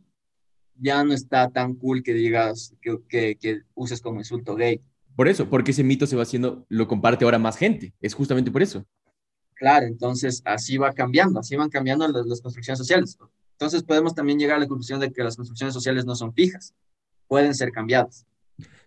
[0.78, 4.82] ya no está tan cool que digas que, que, que uses como insulto gay.
[5.16, 8.52] Por eso, porque ese mito se va haciendo, lo comparte ahora más gente, es justamente
[8.52, 8.84] por eso.
[9.54, 13.18] Claro, entonces así va cambiando, así van cambiando las, las construcciones sociales.
[13.52, 16.74] Entonces podemos también llegar a la conclusión de que las construcciones sociales no son fijas
[17.28, 18.26] pueden ser cambiadas.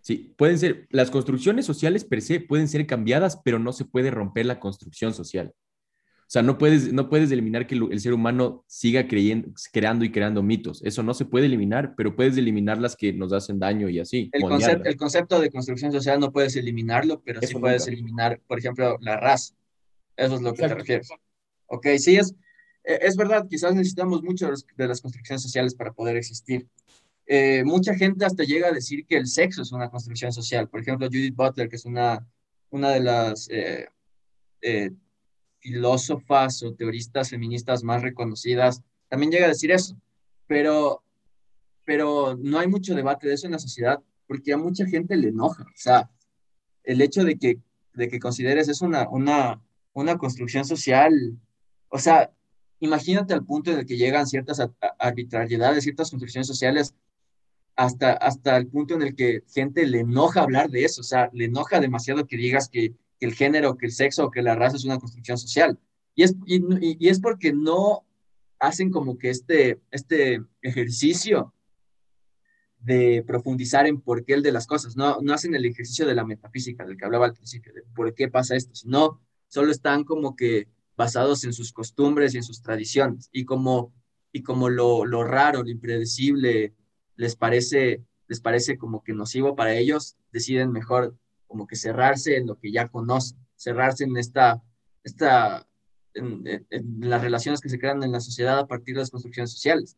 [0.00, 4.10] Sí, pueden ser, las construcciones sociales per se pueden ser cambiadas, pero no se puede
[4.10, 5.54] romper la construcción social.
[6.28, 10.12] O sea, no puedes, no puedes eliminar que el, ser humano siga creyendo, creando y
[10.12, 10.82] creando mitos.
[10.84, 14.28] Eso no se puede eliminar, pero puedes eliminar las que nos hacen daño y así.
[14.32, 18.58] El, concepto, el concepto de construcción social no puedes eliminarlo, pero sí puedes eliminar, por
[18.58, 19.54] ejemplo, la raza.
[20.18, 21.08] Eso es lo que te refieres.
[21.66, 22.34] Ok, sí, es,
[22.84, 26.66] es verdad, quizás necesitamos mucho de las construcciones sociales para poder existir.
[27.30, 30.66] Eh, mucha gente hasta llega a decir que el sexo es una construcción social.
[30.66, 32.26] Por ejemplo, Judith Butler, que es una,
[32.70, 33.86] una de las eh,
[34.62, 34.92] eh,
[35.58, 39.94] filósofas o teoristas feministas más reconocidas, también llega a decir eso.
[40.46, 41.04] Pero,
[41.84, 45.28] pero no hay mucho debate de eso en la sociedad porque a mucha gente le
[45.28, 45.64] enoja.
[45.64, 46.10] O sea,
[46.82, 47.58] el hecho de que,
[47.92, 49.60] de que consideres es una, una,
[49.92, 51.38] una construcción social,
[51.90, 52.32] o sea,
[52.80, 54.62] imagínate al punto en el que llegan ciertas
[54.98, 56.94] arbitrariedades, ciertas construcciones sociales
[57.78, 61.30] hasta, hasta el punto en el que gente le enoja hablar de eso, o sea,
[61.32, 64.76] le enoja demasiado que digas que, el género, que el sexo o que la raza
[64.76, 65.78] es una construcción social.
[66.16, 68.04] Y es, y, es porque no
[68.58, 71.54] hacen como que este, este ejercicio
[72.80, 76.16] de profundizar en por qué el de las cosas, no, no hacen el ejercicio de
[76.16, 80.02] la metafísica del que hablaba al principio, de por qué pasa esto, sino solo están
[80.02, 80.66] como que
[80.96, 83.92] basados en sus costumbres y en sus tradiciones, y como,
[84.32, 86.74] y como lo, lo raro, lo impredecible,
[87.18, 92.46] les parece, les parece como que nocivo para ellos, deciden mejor como que cerrarse en
[92.46, 94.62] lo que ya conocen, cerrarse en esta,
[95.02, 95.66] esta
[96.14, 96.62] en,
[97.00, 99.96] las relaciones que se crean en la sociedad a partir de las construcciones sociales.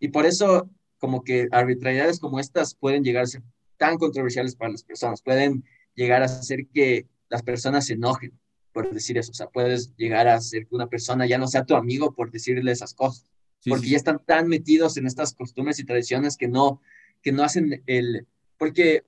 [0.00, 3.42] Y por eso, como que arbitrariedades como estas pueden llegar a ser
[3.76, 5.64] tan controversiales para las personas, pueden
[5.94, 8.38] llegar a hacer que las personas se enojen
[8.72, 11.66] por decir eso, o sea, puedes llegar a hacer que una persona ya no sea
[11.66, 13.31] tu amigo por decirle esas cosas
[13.68, 16.80] porque ya están tan metidos en estas costumbres y tradiciones que no,
[17.22, 18.26] que no hacen el,
[18.58, 19.04] porque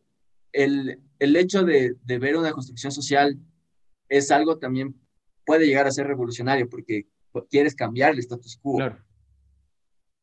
[0.52, 3.38] el, el hecho de, de, ver una construcción social
[4.08, 4.94] es algo también
[5.44, 7.06] puede llegar a ser revolucionario porque
[7.50, 8.76] quieres cambiar el status quo.
[8.76, 9.04] Claro.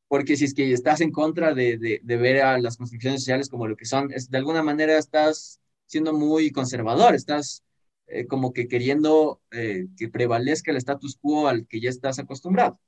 [0.08, 3.50] Porque si es que estás en contra de, de, de, ver a las construcciones sociales
[3.50, 7.64] como lo que son, es, de alguna manera estás siendo muy conservador, estás
[8.08, 12.80] eh, como que queriendo eh, que prevalezca el status quo al que ya estás acostumbrado.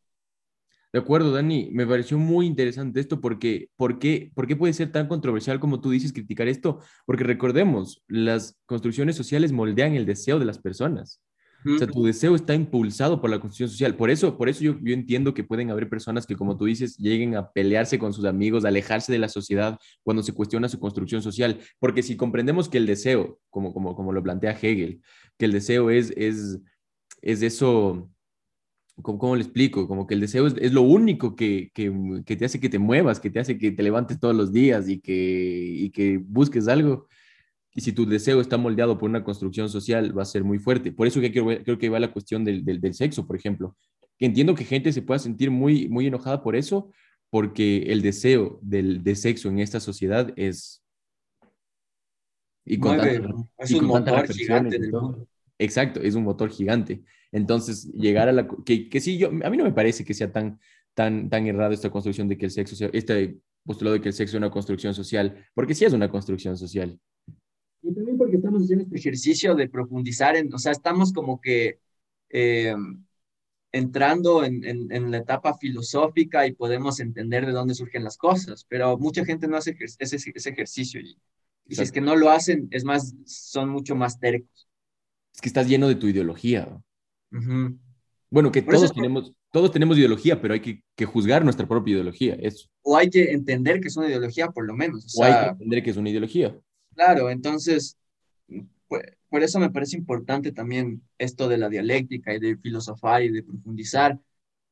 [0.93, 4.91] De acuerdo, Dani, me pareció muy interesante esto porque, ¿por qué, ¿por qué puede ser
[4.91, 6.81] tan controversial como tú dices criticar esto?
[7.07, 11.19] Porque recordemos, las construcciones sociales moldean el deseo de las personas.
[11.65, 13.95] O sea, tu deseo está impulsado por la construcción social.
[13.95, 16.97] Por eso, por eso yo, yo entiendo que pueden haber personas que, como tú dices,
[16.97, 20.77] lleguen a pelearse con sus amigos, a alejarse de la sociedad cuando se cuestiona su
[20.77, 21.59] construcción social.
[21.79, 25.01] Porque si comprendemos que el deseo, como, como, como lo plantea Hegel,
[25.37, 26.59] que el deseo es, es,
[27.21, 28.12] es eso
[29.01, 29.87] ¿Cómo, le explico?
[29.87, 33.31] Como que el deseo es, lo único que, que, te hace que te muevas, que
[33.31, 37.07] te hace que te levantes todos los días y que, y que busques algo.
[37.73, 40.91] Y si tu deseo está moldeado por una construcción social, va a ser muy fuerte.
[40.91, 43.75] Por eso que creo, creo que va la cuestión del, del, del, sexo, por ejemplo.
[44.19, 46.91] Que entiendo que gente se pueda sentir muy, muy enojada por eso,
[47.31, 50.83] porque el deseo del, de sexo en esta sociedad es...
[52.63, 52.99] Y con
[53.57, 54.79] es un motor gigante
[55.57, 57.03] Exacto, es un motor gigante.
[57.34, 58.47] Entonces, llegar a la...
[58.65, 60.59] Que, que sí, yo, a mí no me parece que sea tan,
[60.93, 64.13] tan, tan errado esta construcción de que el sexo sea, este postulado de que el
[64.13, 66.99] sexo es una construcción social, porque sí es una construcción social.
[67.81, 71.79] Y también porque estamos haciendo este ejercicio de profundizar en, o sea, estamos como que
[72.29, 72.75] eh,
[73.71, 78.97] entrando en, en, la etapa filosófica y podemos entender de dónde surgen las cosas, pero
[78.97, 81.17] mucha gente no hace ese, ese ejercicio y,
[81.67, 84.67] y si es que no lo hacen, es más, son mucho más tercos.
[85.34, 86.79] Es que estás lleno de tu ideología.
[88.29, 92.36] Bueno, que todos tenemos, todos tenemos ideología, pero hay que, que, juzgar nuestra propia ideología,
[92.39, 92.67] eso.
[92.81, 95.13] O hay que entender que es una ideología, por lo menos.
[95.17, 96.59] O, hay que entender que es una ideología.
[96.95, 97.97] Claro, entonces,
[98.88, 103.29] pues, por eso me parece importante también esto de la dialéctica y de filosofar y
[103.29, 104.19] de profundizar,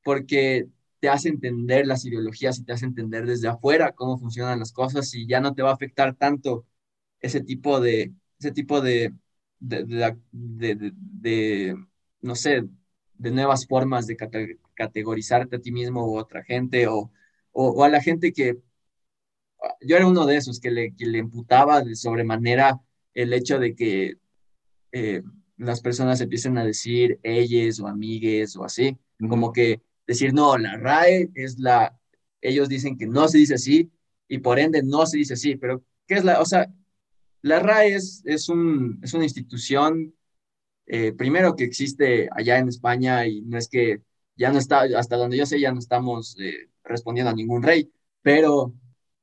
[0.03, 0.68] porque
[0.99, 5.14] te hace entender las ideologías y te hace entender desde afuera cómo funcionan las cosas
[5.14, 6.66] y ya no te va a afectar tanto
[7.20, 9.14] ese tipo de, ese tipo de,
[9.59, 11.76] de, de, de
[12.22, 12.63] no sé,
[13.13, 14.17] de nuevas formas de
[14.74, 17.11] categorizarte a ti mismo o a otra gente o,
[17.51, 18.57] o, a la gente que
[19.82, 22.82] yo era uno de esos que le, que le imputaba de sobremanera
[23.13, 24.17] el hecho de que
[24.91, 25.22] eh,
[25.57, 28.97] las personas empiecen a decir ellos o amigues o así,
[29.30, 31.95] como que decir, no, la RAE es la,
[32.41, 33.91] ellos dicen que no se dice así
[34.28, 36.67] y por ende no se dice así, pero ¿qué es la, o sea,
[37.43, 40.15] la RAE es, es, un, es una institución,
[40.86, 44.01] eh, primero que existe allá en España y no es que
[44.36, 47.91] ya no está, hasta donde yo sé, ya no estamos eh, respondiendo a ningún rey,
[48.21, 48.73] pero,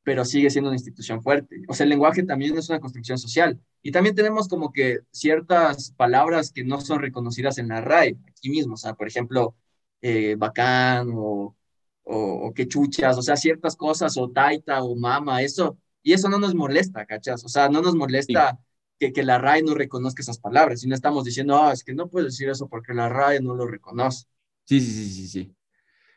[0.03, 1.63] pero sigue siendo una institución fuerte.
[1.69, 3.61] O sea, el lenguaje también es una construcción social.
[3.83, 8.51] Y también tenemos como que ciertas palabras que no son reconocidas en la RAE, aquí
[8.51, 8.75] mismo.
[8.75, 9.55] O sea, por ejemplo,
[10.03, 11.57] eh, bacán o,
[12.05, 16.39] o, que chuchas, o sea, ciertas cosas, o taita o mama, eso, y eso no
[16.39, 17.45] nos molesta, ¿cachas?
[17.45, 18.59] O sea, no nos molesta
[18.99, 21.95] que, que, la RAE no reconozca esas palabras, y no estamos diciendo, ah, es que
[21.95, 24.27] no puedes decir eso porque la RAE no lo reconoce.
[24.65, 25.55] Sí, sí, sí, sí, sí.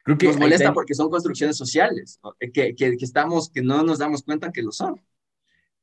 [0.03, 3.99] Creo que nos molesta porque son construcciones sociales, que, que, que, estamos, que no nos
[3.99, 4.99] damos cuenta que lo son.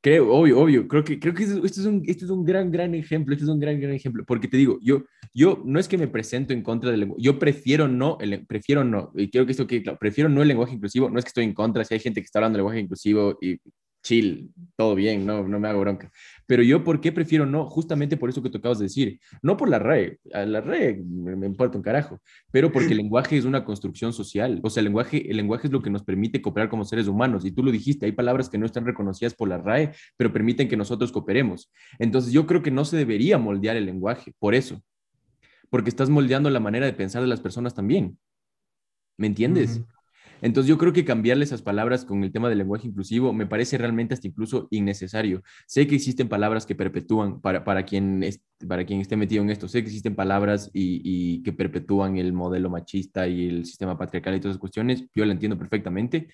[0.00, 0.86] Creo, obvio, obvio.
[0.86, 3.34] Creo que, creo que esto, es un, esto es un gran, gran ejemplo.
[3.34, 4.24] Este es un gran, gran ejemplo.
[4.24, 7.22] Porque te digo, yo, yo no es que me presento en contra del lenguaje.
[7.22, 9.10] Yo prefiero no, el, prefiero no.
[9.16, 9.98] Y quiero que esto quede claro.
[9.98, 11.10] Prefiero no el lenguaje inclusivo.
[11.10, 11.84] No es que estoy en contra.
[11.84, 13.58] Si hay gente que está hablando del lenguaje inclusivo y
[14.02, 16.10] chill, todo bien, no, no me hago bronca.
[16.46, 17.68] Pero yo, ¿por qué prefiero no?
[17.68, 19.20] Justamente por eso que tú acabas de decir.
[19.42, 22.20] No por la RAE, a la RAE me, importa un carajo,
[22.50, 24.60] pero porque el lenguaje es una construcción social.
[24.62, 27.44] O sea, el lenguaje, el lenguaje es lo que nos permite cooperar como seres humanos.
[27.44, 30.68] Y tú lo dijiste, hay palabras que no están reconocidas por la RAE, pero permiten
[30.68, 31.70] que nosotros cooperemos.
[31.98, 34.82] Entonces, yo creo que no se debería moldear el lenguaje, por eso.
[35.70, 38.18] Porque estás moldeando la manera de pensar de las personas también.
[39.18, 39.82] ¿Me entiendes?
[40.42, 43.78] Entonces yo creo que cambiarle esas palabras con el tema del lenguaje inclusivo me parece
[43.78, 45.42] realmente hasta incluso innecesario.
[45.66, 48.24] Sé que existen palabras que perpetúan, para, para, quien,
[48.66, 52.70] para quien esté metido en esto, sé que existen palabras y, que perpetúan el modelo
[52.70, 56.28] machista y el sistema patriarcal y todas esas cuestiones, yo lo entiendo perfectamente,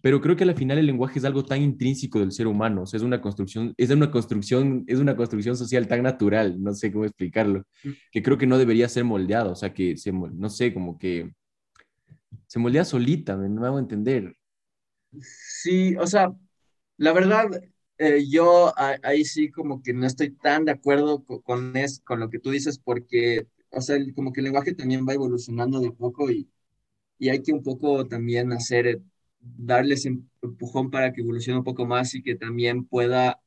[0.00, 2.86] pero creo que al final el lenguaje es algo tan intrínseco del ser humano, o
[2.86, 6.92] sea, es una construcción, es una construcción, es una construcción social tan natural, no sé
[6.92, 7.90] cómo explicarlo, mm.
[8.12, 11.32] que creo que no debería ser moldeado, o sea, que se, no sé, como que
[12.54, 14.34] se moldea solita, me, no hago entender.
[15.20, 16.34] Sí, o sea,
[16.96, 17.46] la verdad,
[17.98, 18.72] eh, yo
[19.04, 22.50] ahí sí como que no estoy tan de acuerdo con, es, con lo que tú
[22.50, 26.50] dices porque, o sea, como que el lenguaje también va evolucionando de poco y,
[27.18, 29.02] y hay que un poco también hacer,
[29.40, 33.40] darles empujón para que evolucione un poco más y que también pueda,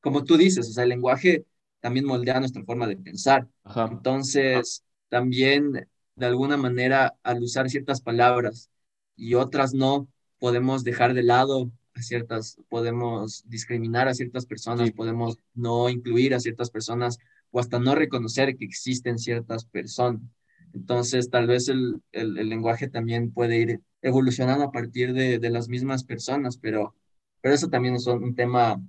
[0.00, 1.46] como tú dices, o sea, el lenguaje
[1.80, 3.48] también moldea nuestra forma de pensar.
[3.88, 8.70] Entonces, también de alguna manera al usar ciertas palabras
[9.16, 10.08] y otras no,
[10.38, 16.40] podemos dejar de lado a ciertas, podemos discriminar a ciertas personas, podemos no incluir a
[16.40, 17.18] ciertas personas
[17.50, 20.20] o hasta no reconocer que existen ciertas personas.
[20.74, 25.68] Entonces, tal vez el, el, lenguaje también puede ir evolucionando a partir de, de, las
[25.68, 26.94] mismas personas, pero,
[27.40, 28.82] pero eso también es un tema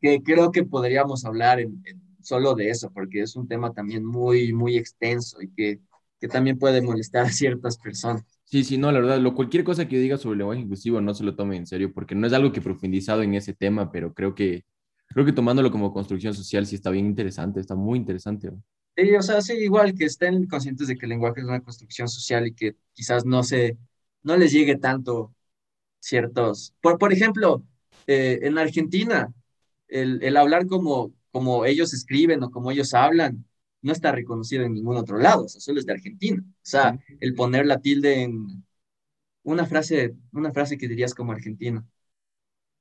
[0.00, 1.82] que creo que podríamos hablar en,
[2.20, 5.80] solo de eso, porque es un tema también muy, muy extenso y que
[6.26, 8.24] que también puede molestar a ciertas personas.
[8.44, 11.14] Sí, sí, no, la verdad, lo, cualquier cosa que diga sobre el lenguaje inclusivo no
[11.14, 13.90] se lo tome en serio, porque no es algo que he profundizado en ese tema,
[13.90, 14.64] pero creo que,
[15.08, 18.50] creo que tomándolo como construcción social sí está bien interesante, está muy interesante.
[18.96, 22.08] Sí, o sea, sí, igual que estén conscientes de que el lenguaje es una construcción
[22.08, 23.76] social y que quizás no se,
[24.22, 25.34] no les llegue tanto
[26.00, 27.64] ciertos, por, por ejemplo,
[28.08, 29.34] eh, en Argentina,
[29.88, 33.45] el, el hablar como, como ellos escriben o como ellos hablan,
[33.86, 36.42] no está reconocido en ningún otro lado, o sea, solo es de Argentina.
[36.44, 38.64] O sea, el poner la tilde en
[39.44, 41.86] una frase, una frase que dirías como argentino.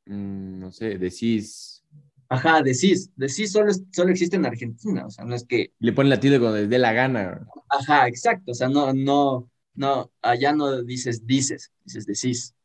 [0.05, 1.83] Mm, no sé, decís.
[2.27, 5.73] Ajá, decís, decís solo, solo existe en Argentina, o sea, no es que...
[5.79, 7.47] Le ponen la tilde cuando les dé la gana.
[7.69, 12.55] Ajá, exacto, o sea, no, no, no, allá no dices dices, dices decís.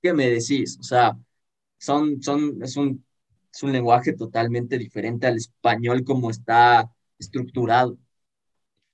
[0.00, 0.78] ¿Qué me decís?
[0.80, 1.16] O sea,
[1.78, 3.04] son, son, es un,
[3.52, 6.91] es un lenguaje totalmente diferente al español como está
[7.22, 7.98] estructurado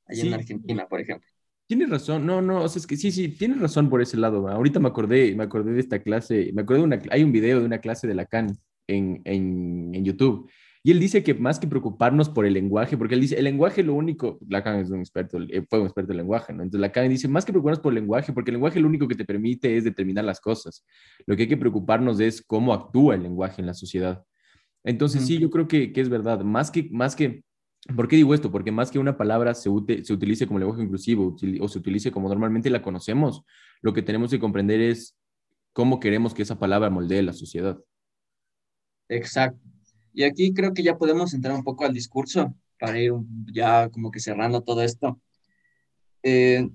[0.06, 1.28] allá en Argentina, por ejemplo.
[1.66, 4.48] Tienes razón, no, no, o sea, es que sí, sí, tienes razón por ese lado.
[4.48, 7.60] Ahorita me acordé, me acordé de esta clase, me acordé de una, hay un video
[7.60, 8.56] de una clase de Lacan
[8.86, 10.50] en, en, en YouTube.
[10.82, 13.82] Y él dice que más que preocuparnos por el lenguaje, porque él dice, el lenguaje
[13.82, 16.62] lo único, Lacan es un experto, eh, fue un experto en lenguaje, ¿no?
[16.62, 19.14] Entonces Lacan dice, más que preocuparnos por el lenguaje, porque el lenguaje lo único que
[19.14, 20.86] te permite es determinar las cosas.
[21.26, 24.24] Lo que hay que preocuparnos es cómo actúa el lenguaje en la sociedad.
[24.84, 27.42] Entonces sí, yo creo que, que es verdad, más que, más que
[27.95, 28.51] ¿Por qué digo esto?
[28.51, 29.70] Porque más que una palabra se,
[30.05, 33.45] se utilice como lenguaje inclusivo o se utilice como normalmente la conocemos,
[33.80, 35.16] lo que tenemos que comprender es
[35.72, 37.78] cómo queremos que esa palabra moldee la sociedad.
[39.09, 39.61] Exacto.
[40.12, 43.12] Y aquí creo que ya podemos entrar un poco al discurso para ir
[43.53, 45.20] ya como que cerrando todo esto.
[46.22, 46.68] Eh,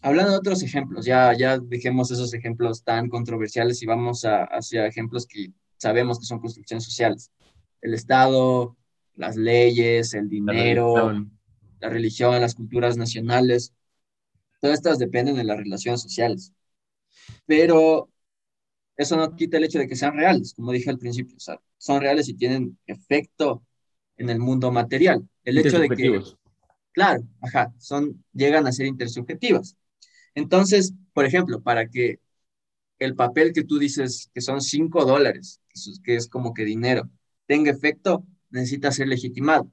[0.00, 4.86] hablando de otros ejemplos, ya, ya dejemos esos ejemplos tan controversiales y vamos a, hacia
[4.86, 7.32] ejemplos que sabemos que son construcciones sociales.
[7.80, 8.76] El Estado,
[9.20, 11.12] las leyes, el dinero,
[11.78, 13.74] la religión, las culturas nacionales,
[14.60, 16.52] todas estas dependen de las relaciones sociales.
[17.44, 18.08] Pero
[18.96, 21.60] eso no quita el hecho de que sean reales, como dije al principio, o sea,
[21.76, 23.62] son reales y tienen efecto
[24.16, 25.28] en el mundo material.
[25.44, 26.22] El hecho de que,
[26.92, 29.76] claro, ajá, son, llegan a ser intersubjetivas.
[30.34, 32.20] Entonces, por ejemplo, para que
[32.98, 35.60] el papel que tú dices que son cinco dólares,
[36.04, 37.10] que es como que dinero,
[37.46, 39.70] tenga efecto, necesita ser legitimado.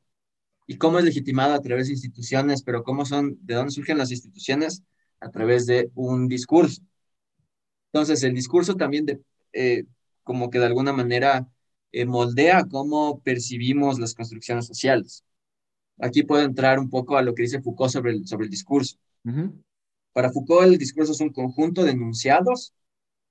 [0.67, 1.53] ¿Y cómo es legitimado?
[1.53, 3.37] A través de instituciones, pero ¿cómo son?
[3.41, 4.83] ¿De dónde surgen las instituciones?
[5.19, 6.81] A través de un discurso.
[7.91, 9.19] Entonces, el discurso también de,
[9.53, 9.85] eh,
[10.23, 11.47] como que de alguna manera
[11.91, 15.23] eh, moldea cómo percibimos las construcciones sociales.
[15.99, 18.97] Aquí puedo entrar un poco a lo que dice Foucault sobre el, sobre el discurso.
[20.13, 22.73] Para Foucault, el discurso es un conjunto de enunciados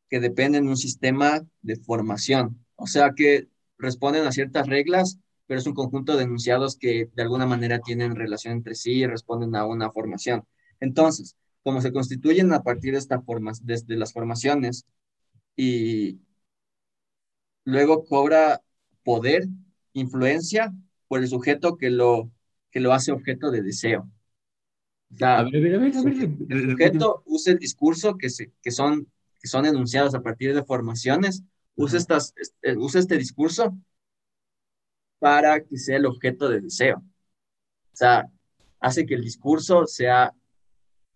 [0.09, 5.61] que dependen de un sistema de formación, o sea que responden a ciertas reglas pero
[5.61, 9.55] es un conjunto de enunciados que de alguna manera tienen relación entre sí y responden
[9.55, 10.45] a una formación.
[10.81, 14.87] Entonces, como se constituyen a partir de esta forma, desde las formaciones,
[15.57, 16.21] y
[17.65, 18.63] luego cobra
[19.03, 19.47] poder,
[19.93, 20.75] influencia
[21.09, 22.31] por el sujeto que lo,
[22.71, 24.09] que lo hace objeto de deseo.
[25.21, 29.11] a ver, a ver, a ver, El sujeto usa el discurso que, se, que, son,
[29.41, 31.43] que son enunciados a partir de formaciones,
[31.77, 33.77] usa, estas, este, usa este discurso
[35.19, 36.99] para que sea el objeto de deseo.
[36.99, 38.29] O sea,
[38.81, 40.33] hace que el discurso sea,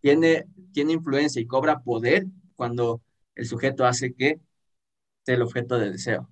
[0.00, 2.26] tiene, tiene influencia y cobra poder
[2.56, 3.02] cuando
[3.34, 4.40] el sujeto hace que
[5.24, 6.28] sea el objeto de deseo.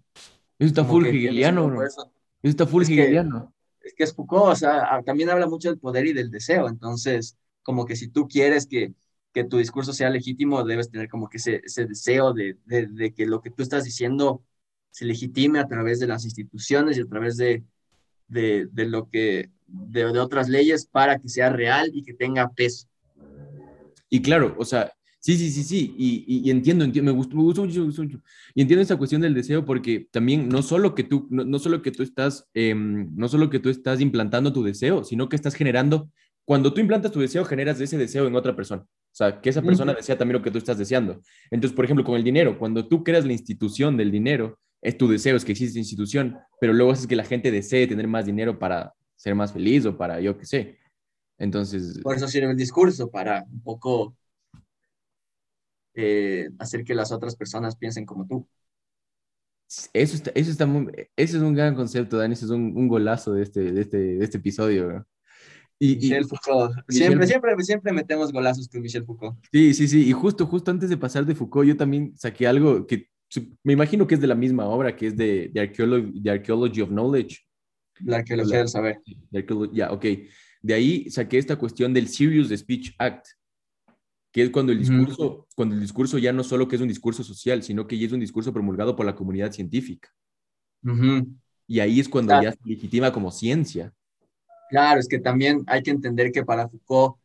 [0.58, 1.84] Eso está full hegeliano, ¿no?
[1.84, 2.10] Eso
[2.42, 3.52] está full es hegeliano.
[3.80, 7.36] es que es Foucault, o sea, también habla mucho del poder y del deseo, entonces,
[7.62, 8.94] como que si tú quieres que,
[9.32, 13.12] que tu discurso sea legítimo, debes tener como que ese, ese deseo de, de, de
[13.12, 14.42] que lo que tú estás diciendo
[14.90, 17.62] se legitime a través de las instituciones y a través de,
[18.28, 22.50] de, de lo que, de, de, otras leyes para que sea real y que tenga
[22.50, 22.86] peso.
[24.10, 27.42] Y claro, o sea, sí, sí, sí, sí, y, y, entiendo, entiendo, me gustó, me
[27.42, 28.20] gustó mucho, me gustó mucho,
[28.54, 31.82] Y entiendo esa cuestión del deseo porque también no solo que tú, no, no solo
[31.82, 35.54] que tú estás, eh, no solo que tú estás implantando tu deseo, sino que estás
[35.54, 36.10] generando,
[36.44, 38.82] cuando tú implantas tu deseo, generas ese deseo en otra persona.
[38.82, 41.20] O sea, que esa persona desea también lo que tú estás deseando.
[41.50, 45.08] Entonces, por ejemplo, con el dinero, cuando tú creas la institución del dinero, es tu
[45.08, 48.58] deseo, es que existe institución, pero luego haces que la gente desee tener más dinero
[48.58, 50.78] para ser más feliz o para yo qué sé.
[51.38, 52.00] Entonces...
[52.02, 54.16] Por eso sirve el discurso, para un poco
[55.94, 58.48] eh, hacer que las otras personas piensen como tú.
[59.92, 62.88] Eso está, eso está muy, ese es un gran concepto, Dani, ese es un, un
[62.88, 65.06] golazo de este, de este, de este episodio.
[65.78, 66.74] Y, Michel Foucault.
[66.88, 69.38] Siempre, siempre, siempre metemos golazos con Michel Foucault.
[69.52, 70.08] Sí, sí, sí.
[70.08, 73.08] Y justo, justo antes de pasar de Foucault, yo también saqué algo que
[73.62, 77.38] me imagino que es de la misma obra, que es de, de, Archaeology, of Knowledge.
[78.00, 79.00] La arqueología del saber.
[79.72, 80.04] Ya, ok.
[80.62, 83.26] De ahí saqué esta cuestión del Serious Speech Act,
[84.32, 87.22] que es cuando el discurso, cuando el discurso ya no solo que es un discurso
[87.22, 90.10] social, sino que ya es un discurso promulgado por la comunidad científica.
[91.66, 93.92] Y ahí es cuando ya se legitima como ciencia.
[94.70, 97.16] Claro, es que también hay que entender que para Foucault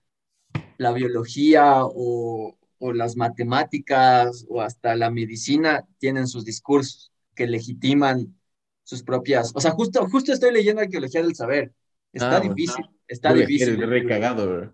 [0.78, 8.36] la biología o, o las matemáticas o hasta la medicina tienen sus discursos que legitiman
[8.84, 11.73] sus propias, o sea, justo, justo estoy leyendo arqueología del saber.
[12.11, 13.79] Está ah, difícil, está difícil.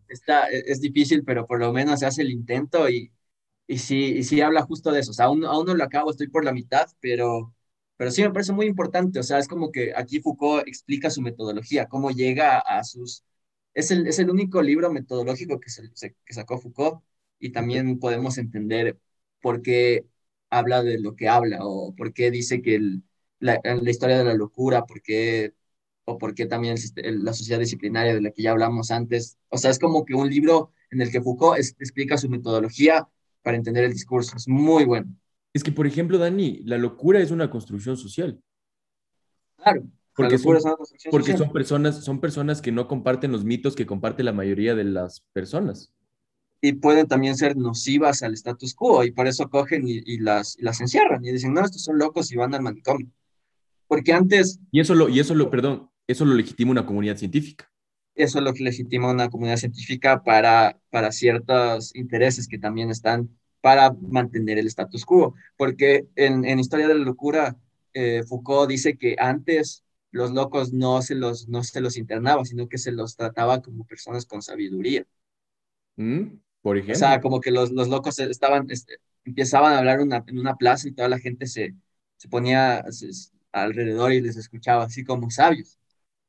[0.07, 3.11] está, es difícil, pero por lo menos se hace el intento y,
[3.67, 5.11] y sí, y sí habla justo de eso.
[5.11, 7.53] O sea, aún, aún no lo acabo, estoy por la mitad, pero,
[7.95, 9.19] pero sí me parece muy importante.
[9.19, 13.23] O sea, es como que aquí Foucault explica su metodología, cómo llega a sus...
[13.75, 15.83] Es el, es el único libro metodológico que, se,
[16.25, 17.03] que sacó Foucault
[17.39, 18.97] y también podemos entender
[19.41, 20.05] por qué
[20.49, 22.79] habla de lo que habla o por qué dice que
[23.39, 25.53] la, la, historia de la locura, por qué,
[26.05, 29.37] o por qué también la sociedad disciplinaria de la que ya hablamos antes.
[29.49, 33.07] O sea, es como que un libro en el que Foucault explica su metodología
[33.41, 34.35] para entender el discurso.
[34.35, 35.15] Es muy bueno.
[35.53, 38.39] Es que, por ejemplo, Dani, la locura es una construcción social.
[39.57, 39.83] Claro.
[40.15, 41.47] Porque, son, es una construcción porque social.
[41.47, 45.21] son, personas, son personas que no comparten los mitos que comparte la mayoría de las
[45.31, 45.93] personas.
[46.61, 50.57] Y pueden también ser nocivas al status quo y por eso cogen y, y las,
[50.59, 53.07] y las encierran y dicen, no, estos son locos y van al manicomio.
[53.87, 57.71] Porque antes Y eso lo, y eso lo, perdón, eso lo legitima una comunidad científica.
[58.15, 63.29] eso es lo que legitima una comunidad científica para, para ciertos intereses que también están
[63.61, 65.35] para mantener el status quo.
[65.57, 67.57] Porque en, en Historia de la Locura,
[67.93, 72.67] eh, Foucault dice que antes los locos no se los, no se los internaba, sino
[72.67, 75.05] que se los trataba como personas con sabiduría.
[75.97, 76.39] ¿Mm?
[76.61, 76.95] Por O ejemplo.
[76.95, 78.95] sea, como que los, los locos estaban, este,
[79.25, 81.75] empezaban a hablar una, en una plaza y toda la gente se,
[82.17, 83.09] se ponía se-
[83.51, 85.77] alrededor y les escuchaba así como sabios.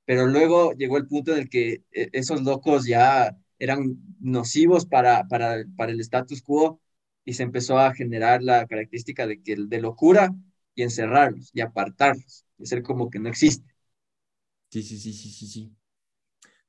[0.05, 5.29] Pero luego llegó el punto en el que eh, esos locos ya eran nocivos para,
[5.29, 6.81] para, para el status quo
[7.25, 10.35] y se empezó a generar la característica de, que, de locura
[10.75, 13.69] y encerrarlos y apartarlos y hacer como que no existe.
[14.71, 15.77] Sí, sí, sí, sí, sí, sí.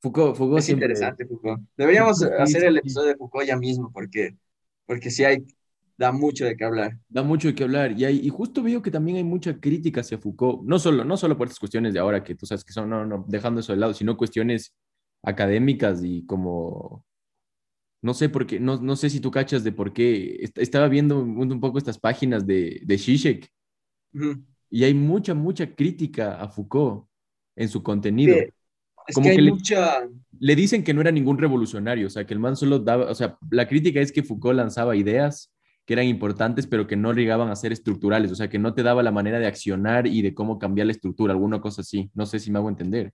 [0.01, 0.87] Foucault, Foucault Es siempre...
[0.89, 1.61] interesante, Foucault.
[1.77, 2.79] Deberíamos Sí, hacer sí, el sí.
[2.79, 4.37] episodio de Foucault ya mismo porque,
[4.85, 5.45] porque sí hay,
[5.97, 6.97] da mucho de qué hablar.
[7.09, 7.91] Da mucho de qué hablar.
[7.99, 11.17] Y, hay, y justo veo que también hay mucha crítica hacia Foucault, no solo, no
[11.17, 13.73] solo por estas cuestiones de ahora, que tú sabes que son, no, no, dejando eso
[13.73, 14.73] de lado, sino cuestiones
[15.21, 17.05] académicas y como,
[18.01, 20.87] no sé por qué, no, no sé si tú cachas de por qué, Est- estaba
[20.89, 23.51] viendo un, poco estas páginas de, de Zizek
[24.69, 27.07] y hay mucha, mucha crítica a Foucault
[27.55, 28.37] en su contenido.
[28.37, 28.53] Que-
[29.07, 30.07] es Como que hay que le- mucha,
[30.39, 33.15] Le dicen que no era ningún revolucionario, o sea, que el man solo daba, o
[33.15, 35.51] sea, la crítica es que Foucault lanzaba ideas
[35.85, 38.83] que eran importantes, pero que no llegaban a ser estructurales, o sea, que no te
[38.83, 42.11] daba la manera de accionar y de cómo cambiar la estructura, alguna cosa así.
[42.15, 43.13] No sé si me hago entender.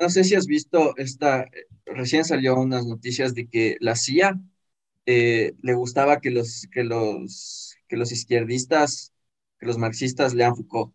[0.00, 1.46] no sé si has visto esta,
[1.86, 4.40] recién salió unas noticias de que la CIA
[5.06, 9.12] eh, le gustaba que los, que los, que los izquierdistas,
[9.58, 10.94] que los marxistas lean Foucault,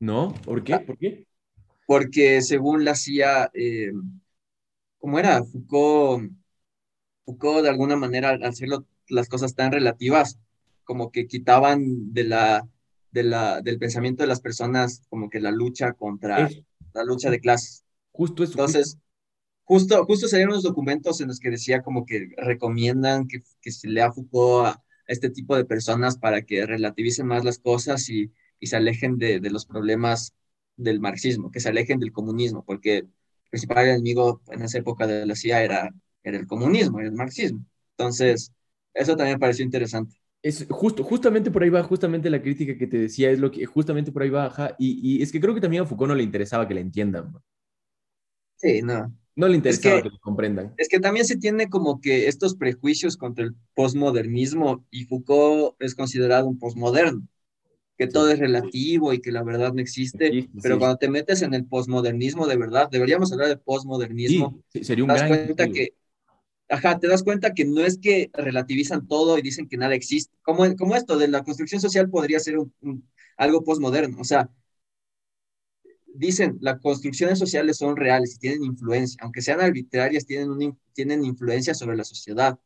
[0.00, 0.34] ¿No?
[0.44, 0.80] ¿Por qué?
[0.80, 1.26] ¿Por qué?
[1.88, 3.92] Porque según la CIA, eh,
[4.98, 5.44] ¿cómo era?
[5.44, 6.32] Foucault,
[7.26, 10.38] Foucault de alguna manera al hacerlo las cosas tan relativas,
[10.84, 12.68] como que quitaban de la,
[13.12, 16.62] de la, del pensamiento de las personas como que la lucha contra Es
[16.94, 17.84] la lucha de clases.
[18.12, 18.52] justo eso.
[18.52, 18.98] Entonces,
[19.64, 23.88] justo, justo salieron unos documentos en los que decía como que recomiendan que, que se
[23.88, 28.32] lea Foucault a, a este tipo de personas para que relativicen más las cosas y,
[28.60, 30.34] y se alejen de, de los problemas
[30.78, 33.10] del marxismo, que se alejen del comunismo, porque el
[33.50, 35.90] principal enemigo en esa época de la CIA era,
[36.24, 37.64] era el comunismo, era el marxismo.
[37.98, 38.52] Entonces,
[38.94, 40.16] eso también me pareció interesante.
[40.42, 43.66] Es justo, justamente por ahí va, justamente la crítica que te decía, es lo que
[43.66, 46.14] justamente por ahí va, ajá, y, y es que creo que también a Foucault no
[46.14, 47.32] le interesaba que le entiendan.
[48.56, 49.14] Sí, no.
[49.36, 50.78] No le interesaba que- que lo comprendan.
[50.78, 55.94] Es que también se tiene como que estos prejuicios contra el posmodernismo y Foucault es
[55.94, 57.22] considerado un posmoderno,
[57.98, 60.80] que todo es relativo y que la verdad no existe, pero sí.
[60.80, 65.12] cuando te metes en el posmodernismo de verdad, deberíamos hablar de posmodernismo, sería un te
[65.12, 65.94] das gran cuenta que,
[66.68, 70.34] ajá, te das cuenta que no es que relativizan todo y dicen que nada existe,
[70.42, 74.50] como, como esto de la construcción social podría ser un- un- algo posmoderno, o sea,
[76.06, 81.74] dicen, las construcciones sociales son reales y tienen influencia, aunque sean arbitrarias, tienen, tienen influencia
[81.74, 82.58] sobre la sociedad.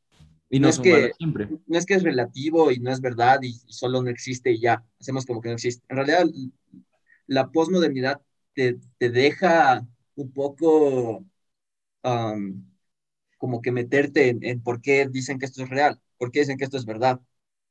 [0.52, 1.48] Y no no es son que- siempre.
[1.66, 4.60] No es que es relativo y no es verdad y, y solo no existe y
[4.60, 5.84] ya, hacemos como que no existe.
[5.88, 6.26] En realidad,
[7.26, 8.20] la posmodernidad
[8.54, 9.86] te, te deja
[10.16, 11.24] un poco
[12.04, 12.64] um,
[13.38, 16.58] como que meterte en, en por qué dicen que esto es real, por qué dicen
[16.58, 17.20] que esto es verdad.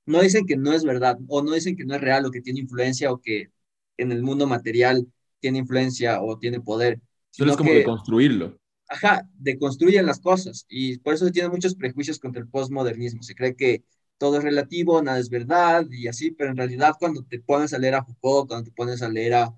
[0.05, 2.41] No dicen que no es verdad, o no dicen que no es real, o que
[2.41, 3.51] tiene influencia, o que
[3.97, 5.07] en el mundo material
[5.39, 6.99] tiene influencia o tiene poder,
[7.32, 8.57] Solo es como que, de construirlo.
[8.91, 13.23] Ajá, deconstruyen las cosas, y por eso se tienen muchos prejuicios contra el postmodernismo.
[13.23, 13.83] Se cree que
[14.19, 17.79] todo es relativo, nada es verdad, y así, pero en realidad cuando te pones a
[17.79, 19.55] leer a Foucault, cuando te pones a leer a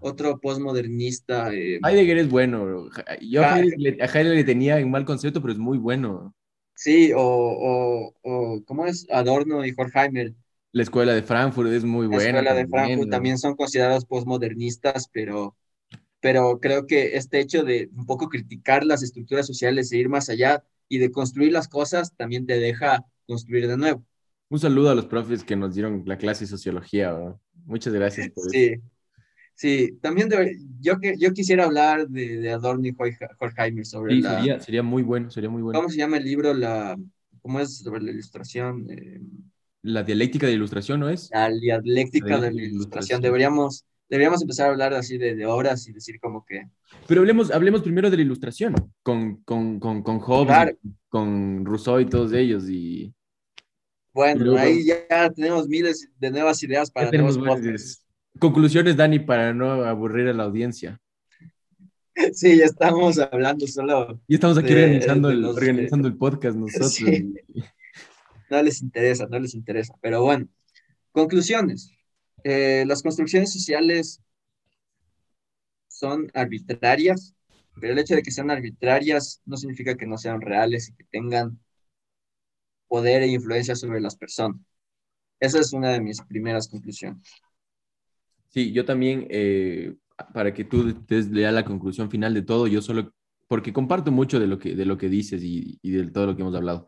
[0.00, 2.88] otro postmodernista, eh, Heidegger es bueno.
[3.22, 6.34] Yo a Heidegger, le- a Heidegger le tenía en mal concepto, pero es muy bueno.
[6.74, 9.06] sí, o, o, o, ¿cómo es?
[9.10, 10.34] Adorno y Horkheimer,
[10.70, 12.16] La escuela de Frankfurt es muy la buena.
[12.16, 13.10] escuela de también, Frankfurt ¿no?
[13.10, 15.56] también son considerados postmodernistas, pero,
[16.26, 20.28] pero creo que este hecho de un poco criticar las estructuras sociales e ir más
[20.28, 24.04] allá y de construir las cosas también te deja construir de nuevo.
[24.48, 27.12] Un saludo a los profes que nos dieron la clase de sociología.
[27.12, 27.40] ¿no?
[27.64, 28.60] Muchas gracias por eso.
[28.60, 28.76] Sí,
[29.54, 34.22] sí, también debe- yo, yo quisiera hablar de, de Adorno y Horkhe- Horkheimer sobre Sí,
[34.22, 35.80] la, sería, sería muy bueno, sería muy bueno.
[35.80, 36.54] ¿cómo se llama el libro?
[36.54, 36.96] La,
[37.42, 38.86] ¿cómo es sobre la ilustración?
[38.90, 39.20] Eh,
[39.82, 41.34] La dialéctica de ilustración, ¿no es?
[41.34, 43.20] la dialéctica La de la ilustración.
[43.22, 43.22] ilustración.
[43.22, 46.68] Deberíamos, deberíamos empezar a hablar así de, de obras y decir como que,
[47.06, 50.76] Pero hablemos, hablemos primero de la ilustración, con, con, con, con Hobbes, Claro.
[51.08, 52.68] con Rousseau y todos ellos.
[52.68, 53.12] Y
[54.12, 58.02] bueno, ahí ya tenemos miles de nuevas ideas para nuevos podcasts.
[58.38, 61.00] Conclusiones, Dani, para no aburrir a la audiencia.
[62.32, 64.18] Sí, ya estamos hablando solo.
[64.26, 66.98] Y estamos aquí organizando, el, organizando el podcast nosotros.
[68.48, 69.92] No les interesa, no les interesa.
[70.00, 70.48] Pero bueno,
[71.12, 71.92] conclusiones.
[72.44, 74.20] Eh, las construcciones sociales
[75.88, 77.34] son arbitrarias,
[77.80, 81.04] pero el hecho de que sean arbitrarias no significa que no sean reales y que
[81.04, 81.58] tengan
[82.88, 84.60] poder e influencia sobre las personas.
[85.40, 87.22] Esa es una de mis primeras conclusiones.
[88.48, 89.94] Sí, yo también, eh,
[90.32, 93.12] para que tú des lea la conclusión final de todo, yo solo,
[93.48, 96.42] porque comparto mucho de lo que, de lo que dices y de todo lo que
[96.42, 96.86] hemos hablado,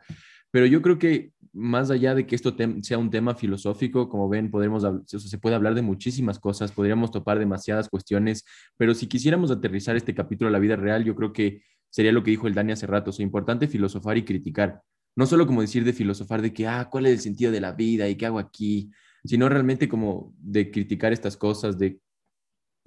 [0.50, 4.50] pero yo creo que más allá de que esto sea un tema filosófico, como ven,
[4.50, 8.44] podemos, se puede hablar de muchísimas cosas, podríamos topar demasiadas cuestiones,
[8.76, 12.22] pero si quisiéramos aterrizar este capítulo a la vida real, yo creo que sería lo
[12.22, 14.82] que dijo el Dani hace rato, es importante filosofar y criticar.
[15.16, 17.72] No solo como decir de filosofar de que, ah, ¿cuál es el sentido de la
[17.72, 18.90] vida y qué hago aquí?
[19.24, 22.00] Sino realmente como de criticar estas cosas, de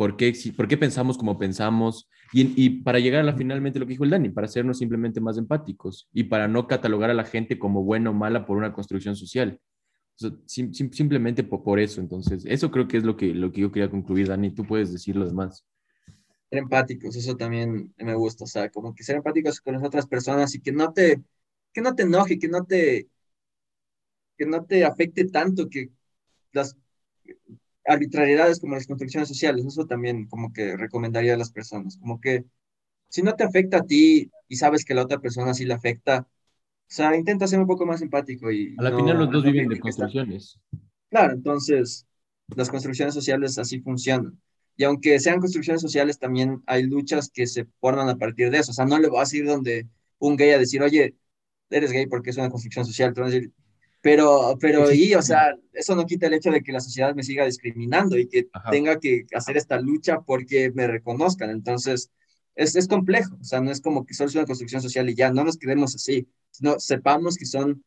[0.01, 3.91] por qué, por qué pensamos como pensamos y, para llegar a la, finalmente lo que
[3.91, 7.59] dijo el Dani, para hacernos simplemente más empáticos y para no catalogar a la gente
[7.59, 9.61] como buena o mala por una construcción social.
[10.47, 14.27] simplemente por, eso, entonces, eso creo que es lo que, lo que yo quería concluir,
[14.27, 15.67] Dani, tú puedes decir lo demás.
[16.49, 20.07] Ser empáticos, eso también me gusta, o sea, como que ser empáticos con las otras
[20.07, 21.21] personas y que no te,
[21.71, 23.07] que no te enoje, que no te,
[24.35, 25.91] que no te afecte tanto que
[26.53, 26.75] las
[27.85, 32.45] arbitrariedades como las construcciones sociales, eso también como que recomendaría a las personas, como que
[33.09, 36.19] si no te afecta a ti y sabes que la otra persona sí le afecta,
[36.21, 38.75] o sea, intenta ser un poco más empático y...
[38.77, 40.59] A la final los dos viven de construcciones.
[41.09, 42.05] Claro, entonces
[42.55, 44.39] las construcciones sociales así funcionan.
[44.75, 48.71] Y aunque sean construcciones sociales, también hay luchas que se forman a partir de eso.
[48.71, 51.15] O sea, no le vas a ir donde un gay a decir, oye,
[51.69, 53.13] eres gay porque es una construcción social.
[53.13, 53.51] Te van a decir,
[54.01, 57.23] pero, pero, y, o sea, eso no quita el hecho de que la sociedad me
[57.23, 61.51] siga discriminando y que tenga que hacer esta lucha porque me reconozcan.
[61.51, 62.11] Entonces,
[62.55, 65.15] es, es complejo, o sea, no es como que solo es una construcción social y
[65.15, 67.83] ya, no nos quedemos así, sino sepamos que son,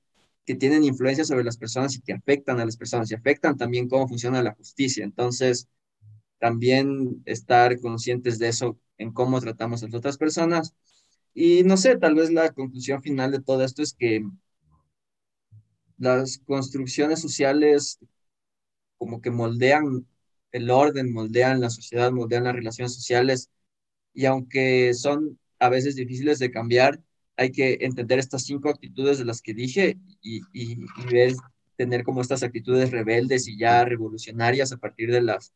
[0.46, 3.88] que tienen influencia sobre las personas y que afectan a las personas y afectan también
[3.88, 5.04] cómo funciona la justicia.
[5.04, 5.68] Entonces,
[6.38, 10.74] también estar conscientes de eso en cómo tratamos a las otras personas.
[11.34, 14.24] Y no sé, tal vez la conclusión final de todo esto es que
[15.98, 17.98] las construcciones sociales
[18.98, 20.06] como que moldean
[20.52, 23.50] el orden, moldean la sociedad, moldean las relaciones sociales
[24.14, 27.02] y aunque son a veces difíciles de cambiar,
[27.36, 30.76] hay que entender estas cinco actitudes de las que dije y, y,
[31.10, 31.34] ver,
[31.76, 35.52] tener como estas actitudes rebeldes y ya revolucionarias a partir de las,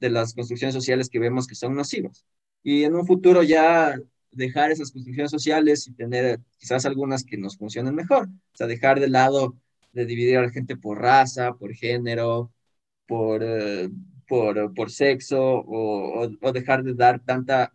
[0.00, 2.26] de las construcciones sociales que vemos que son nocivas.
[2.62, 3.96] Y en un futuro ya
[4.32, 8.98] dejar esas construcciones sociales y tener quizás algunas que nos funcionen mejor, o sea, dejar
[8.98, 9.56] de lado
[9.92, 12.52] de dividir a la gente por raza, por género,
[13.06, 13.90] por, eh,
[14.26, 17.72] por, por, sexo, o, o, dejar de dar tanta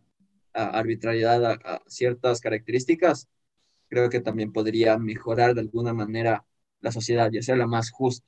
[0.53, 3.27] arbitrariedad a, ciertas características,
[3.89, 6.45] creo que también podría mejorar de alguna manera
[6.81, 8.27] la sociedad y hacerla más justa.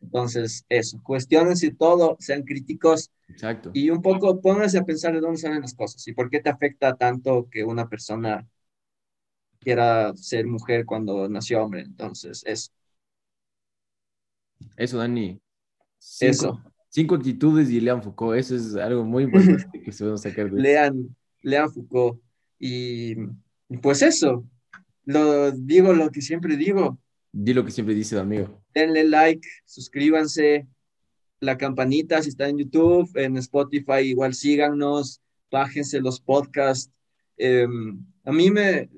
[0.00, 3.10] Entonces, eso, cuestionen si todo, sean críticos.
[3.28, 3.70] Exacto.
[3.72, 6.50] Y un poco pónganse a pensar de dónde salen las cosas y por qué te
[6.50, 8.46] afecta tanto que una persona
[9.58, 11.82] quiera ser mujer cuando nació hombre.
[11.82, 12.70] Entonces, eso.
[14.76, 15.40] Eso, Dani.
[15.98, 16.62] Cinco, Eso.
[16.88, 18.38] Cinco actitudes y lean Foucault.
[18.38, 22.20] Eso es algo muy importante que se van a sacar de Lean, lean Foucault.
[22.58, 23.16] Y
[23.82, 24.44] pues eso.
[25.04, 26.98] Lo digo lo que siempre digo.
[27.32, 28.62] Di lo que siempre dice amigo.
[28.74, 30.66] Denle like, suscríbanse,
[31.40, 36.92] la campanita si está en YouTube, en Spotify, igual síganos, bájense los podcasts.
[37.36, 38.90] Em, a mí me, eh,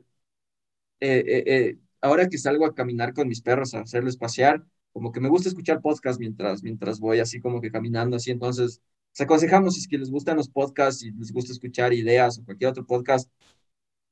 [1.01, 4.65] eh, eh, ahora que salgo a caminar con mis perros, a hacerles pasear,
[4.99, 8.83] como que me gusta escuchar podcasts mientras, mientras voy así como que caminando así, entonces,
[9.12, 12.45] les aconsejamos si es que les gustan los podcasts y les gusta escuchar ideas o
[12.45, 13.31] cualquier otro podcast,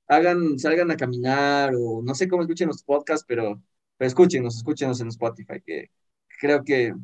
[0.07, 3.61] hagan, salgan a caminar o no sé cómo escuchen los podcasts, pero,
[3.97, 5.91] pero escúchenos, escúchenos en Spotify, que
[6.41, 6.95] creo que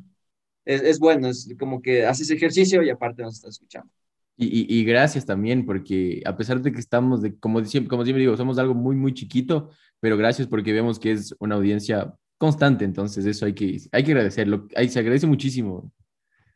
[0.64, 3.90] es, es bueno, es como que haces ejercicio y aparte nos estás escuchando.
[4.36, 8.04] Y, y, y, gracias también, porque a pesar de que estamos, de, como, siempre, como
[8.04, 12.14] siempre digo, somos algo muy, muy chiquito, pero gracias porque vemos que es una audiencia
[12.42, 15.92] constante, entonces eso hay que, hay que agradecerlo, ahí se agradece muchísimo.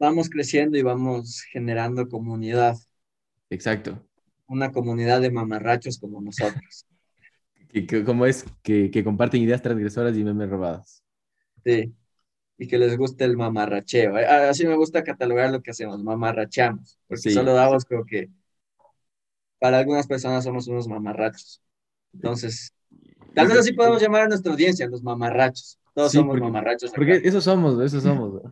[0.00, 2.76] Vamos creciendo y vamos generando comunidad.
[3.50, 4.04] Exacto.
[4.48, 6.86] Una comunidad de mamarrachos como nosotros.
[7.68, 11.04] que, como es, que, que, comparten ideas transgresoras y memes robadas.
[11.64, 11.94] Sí,
[12.58, 14.18] y que les guste el mamarracheo.
[14.18, 18.28] Eh, así me gusta catalogar lo que hacemos, mamarrachamos, porque solo damos como que
[19.60, 21.62] para algunas personas somos unos mamarrachos.
[22.12, 22.74] Entonces,
[23.36, 25.78] Tal vez así podemos llamar a nuestra audiencia, los mamarrachos.
[25.94, 26.90] Todos somos mamarrachos.
[26.90, 28.42] Porque eso somos, eso somos.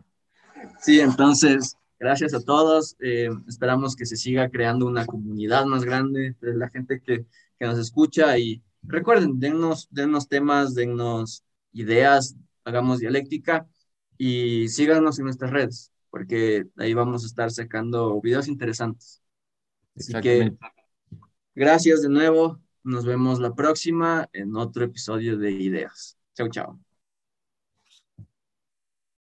[0.79, 2.95] Sí, entonces, Gracias a todos.
[2.99, 7.25] Eh, esperamos que se siga creando una comunidad más grande entre la gente que,
[7.57, 13.67] que nos escucha y recuerden, dennos, dennos temas, dennos ideas, hagamos dialéctica
[14.17, 19.21] y síganos en nuestras redes, porque ahí vamos a estar sacando videos interesantes.
[19.95, 20.53] Así que
[21.53, 22.59] gracias de nuevo.
[22.85, 26.17] Nos vemos la próxima en otro episodio de Ideas.
[26.35, 26.84] Chao, chao.